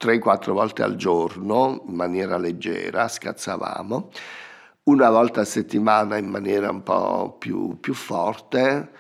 3-4 0.00 0.52
volte 0.52 0.82
al 0.82 0.96
giorno 0.96 1.82
in 1.86 1.94
maniera 1.94 2.38
leggera, 2.38 3.08
scazzavamo, 3.08 4.10
una 4.84 5.10
volta 5.10 5.40
a 5.40 5.44
settimana 5.44 6.16
in 6.16 6.28
maniera 6.28 6.70
un 6.70 6.82
po' 6.82 7.36
più, 7.38 7.78
più 7.80 7.92
forte, 7.92 8.90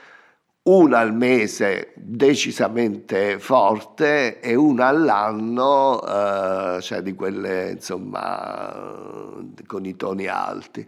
una 0.64 0.98
al 0.98 1.14
mese 1.14 1.92
decisamente 1.94 3.38
forte 3.38 4.40
e 4.40 4.56
una 4.56 4.86
all'anno, 4.86 6.02
eh, 6.02 6.80
cioè 6.80 7.02
di 7.02 7.14
quelle 7.14 7.70
insomma 7.70 9.32
con 9.66 9.84
i 9.84 9.94
toni 9.94 10.26
alti. 10.26 10.84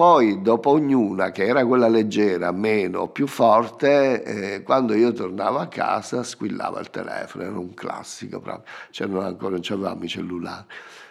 Poi 0.00 0.40
dopo 0.40 0.70
ognuna, 0.70 1.30
che 1.30 1.44
era 1.44 1.66
quella 1.66 1.86
leggera, 1.86 2.52
meno, 2.52 3.08
più 3.08 3.26
forte, 3.26 4.22
eh, 4.22 4.62
quando 4.62 4.94
io 4.94 5.12
tornavo 5.12 5.58
a 5.58 5.66
casa 5.66 6.22
squillava 6.22 6.80
il 6.80 6.88
telefono, 6.88 7.44
era 7.44 7.58
un 7.58 7.74
classico 7.74 8.40
proprio, 8.40 8.64
c'erano 8.90 9.20
ancora, 9.20 9.50
non 9.50 9.60
c'avevamo 9.62 10.02
i 10.02 10.08
cellulari. 10.08 10.64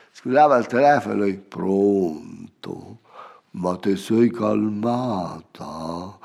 Squillava 0.10 0.58
il 0.58 0.66
telefono 0.66 1.24
e 1.26 1.36
pronto, 1.36 2.98
ma 3.52 3.76
ti 3.78 3.96
sei 3.96 4.32
calmata? 4.32 6.18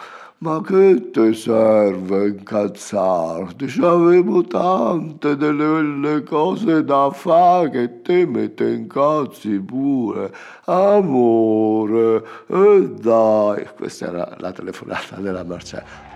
Ma 0.44 0.60
che 0.60 1.10
ti 1.10 1.32
serve 1.32 2.28
incazzarti? 2.28 3.64
C'avevo 3.64 4.42
tante 4.42 5.38
delle 5.38 6.22
cose 6.22 6.84
da 6.84 7.10
fare 7.12 7.70
che 7.70 8.02
te 8.02 8.26
mi 8.26 8.52
te 8.52 8.68
incazzi 8.72 9.58
pure. 9.60 10.30
Amore, 10.66 12.22
e 12.46 12.90
dai. 13.00 13.66
Questa 13.74 14.06
era 14.06 14.36
la 14.36 14.52
telefonata 14.52 15.16
della 15.16 15.44
Marcella. 15.44 16.12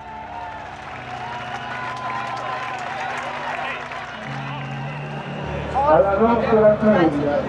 alla 5.73 6.19
nostra 6.19 6.77
famiglia. 6.77 7.41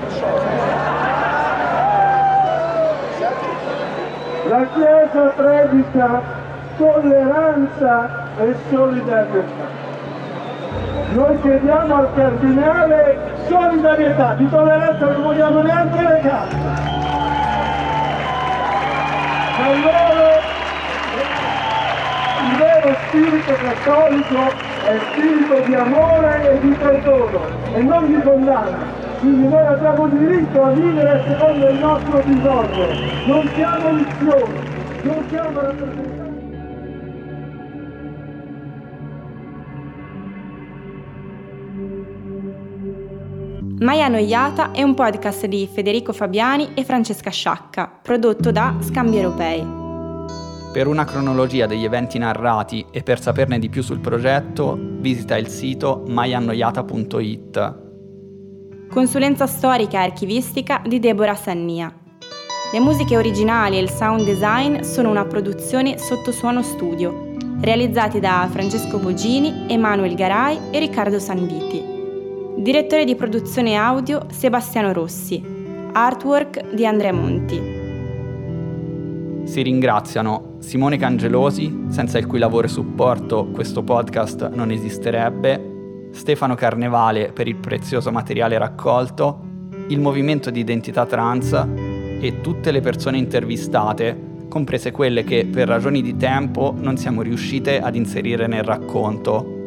La 4.48 4.65
Chiesa 4.74 5.28
predica 5.36 6.38
tolleranza 6.80 8.10
e 8.39 8.56
solidarietà. 8.70 9.68
Noi 11.12 11.42
chiediamo 11.42 11.94
al 11.94 12.08
cardinale 12.15 13.18
solidarietà, 13.48 14.34
di 14.36 14.50
tolleranza 14.50 15.06
non 15.08 15.22
vogliamo 15.22 15.62
neanche 15.62 16.02
le 16.02 16.20
carte. 16.22 16.56
Ma 19.58 19.70
il 19.72 19.82
vero, 19.84 20.30
il 22.48 22.58
vero 22.58 22.96
spirito 23.08 23.54
cattolico 23.54 24.68
è 24.86 25.00
spirito 25.12 25.60
di 25.65 25.76
amore 25.76 26.50
e 26.50 26.60
di 26.60 26.70
perdono 26.70 27.42
e 27.74 27.82
non 27.82 28.08
di 28.08 28.22
condanna. 28.22 29.08
Quindi 29.20 29.50
noi 29.50 29.65
abbiamo 29.65 30.08
diritto 30.08 30.63
a 30.63 30.70
vivere 30.70 31.24
secondo 31.28 31.68
il 31.68 31.80
nostro 31.80 32.22
bisogno, 32.24 32.88
non 33.26 33.50
siamo 33.54 33.89
missioni, 33.89 34.60
non 35.02 35.26
siamo 35.28 35.60
rappresentanti. 35.60 36.18
Mai 43.80 44.02
Annoiata 44.02 44.72
è 44.72 44.84
un 44.84 44.94
podcast 44.94 45.46
di 45.46 45.65
Federico 45.72 46.12
Fabiani 46.12 46.72
e 46.74 46.84
Francesca 46.84 47.30
Sciacca, 47.30 47.89
prodotto 48.02 48.52
da 48.52 48.76
Scambi 48.82 49.15
Europei. 49.15 49.65
Per 50.74 50.86
una 50.86 51.06
cronologia 51.06 51.65
degli 51.65 51.86
eventi 51.86 52.18
narrati 52.18 52.86
e 52.92 53.04
per 53.04 53.22
saperne 53.22 53.58
di 53.58 53.70
più 53.70 53.82
sul 53.82 54.02
progetto, 54.02 54.78
visita 54.78 55.38
il 55.38 55.48
sito 55.48 56.04
maiannoiata.it. 56.06 57.78
Consulenza 58.89 59.48
storica 59.48 60.00
e 60.00 60.04
archivistica 60.04 60.82
di 60.86 61.00
Deborah 61.00 61.36
Sannia. 61.36 61.89
Le 62.74 62.80
musiche 62.82 63.15
originali 63.15 63.78
e 63.78 63.82
il 63.82 63.89
sound 63.89 64.26
design 64.26 64.82
sono 64.82 65.10
una 65.10 65.24
produzione 65.24 65.98
sotto 65.98 66.34
suono 66.34 66.63
studio, 66.63 67.32
realizzati 67.62 68.20
da 68.20 68.46
Francesco 68.52 68.98
Bogini, 68.98 69.68
Emanuel 69.70 70.15
Garai 70.15 70.60
e 70.70 70.80
Riccardo 70.80 71.18
Sanviti. 71.18 71.99
Direttore 72.60 73.06
di 73.06 73.15
produzione 73.15 73.76
audio 73.76 74.26
Sebastiano 74.32 74.91
Rossi. 74.91 75.41
Artwork 75.93 76.74
di 76.74 76.86
Andrea 76.86 77.13
Monti. 77.13 77.58
Si 79.45 79.62
ringraziano 79.62 80.56
Simone 80.60 80.98
Cangelosi, 80.98 81.86
senza 81.88 82.17
il 82.17 82.28
cui 82.28 82.38
lavoro 82.38 82.67
e 82.67 82.69
supporto 82.69 83.48
questo 83.54 83.82
podcast 83.82 84.50
non 84.50 84.72
esisterebbe, 84.72 86.10
Stefano 86.12 86.56
Carnevale 86.56 87.32
per 87.32 87.48
il 87.48 87.56
prezioso 87.56 88.12
materiale 88.12 88.58
raccolto, 88.58 89.39
il 89.88 90.02
movimento 90.02 90.50
di 90.50 90.60
identità 90.60 91.06
trans 91.06 91.54
e 92.19 92.41
tutte 92.41 92.72
le 92.72 92.82
persone 92.82 93.17
intervistate, 93.17 94.45
comprese 94.50 94.91
quelle 94.91 95.24
che 95.24 95.48
per 95.50 95.69
ragioni 95.69 96.02
di 96.02 96.17
tempo 96.17 96.76
non 96.78 96.98
siamo 96.98 97.22
riuscite 97.22 97.80
ad 97.80 97.95
inserire 97.95 98.48
nel 98.48 98.63
racconto 98.63 99.59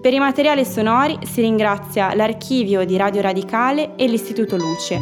per 0.00 0.12
i 0.12 0.18
materiali 0.18 0.64
sonori 0.64 1.18
si 1.22 1.40
ringrazia 1.40 2.14
l'archivio 2.14 2.84
di 2.84 2.96
Radio 2.96 3.20
Radicale 3.20 3.96
e 3.96 4.06
l'Istituto 4.06 4.56
Luce. 4.56 4.98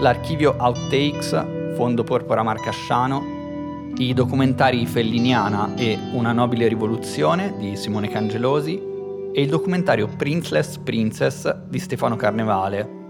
L'archivio 0.00 0.54
Outtakes, 0.58 1.74
Fondo 1.76 2.04
Porpora 2.04 2.42
Marcasciano, 2.42 3.92
i 3.96 4.12
documentari 4.12 4.84
Felliniana 4.86 5.74
e 5.76 5.98
Una 6.12 6.32
nobile 6.32 6.68
rivoluzione 6.68 7.54
di 7.58 7.76
Simone 7.76 8.08
Cangelosi 8.08 8.92
e 9.32 9.40
il 9.40 9.48
documentario 9.48 10.08
Princeless 10.08 10.78
Princess 10.78 11.50
di 11.66 11.78
Stefano 11.78 12.16
Carnevale. 12.16 13.02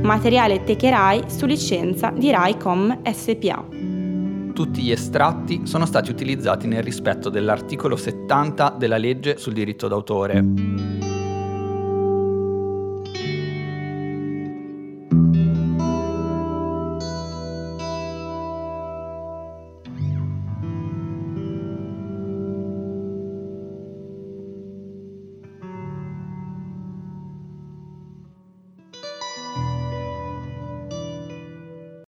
Materiale 0.00 0.64
Techerai 0.64 1.24
su 1.26 1.44
licenza 1.44 2.10
di 2.16 2.30
Raicom 2.30 3.02
SPA. 3.12 3.91
Tutti 4.52 4.82
gli 4.82 4.90
estratti 4.92 5.62
sono 5.64 5.86
stati 5.86 6.10
utilizzati 6.10 6.66
nel 6.66 6.82
rispetto 6.82 7.30
dell'articolo 7.30 7.96
70 7.96 8.76
della 8.78 8.98
legge 8.98 9.38
sul 9.38 9.54
diritto 9.54 9.88
d'autore. 9.88 10.44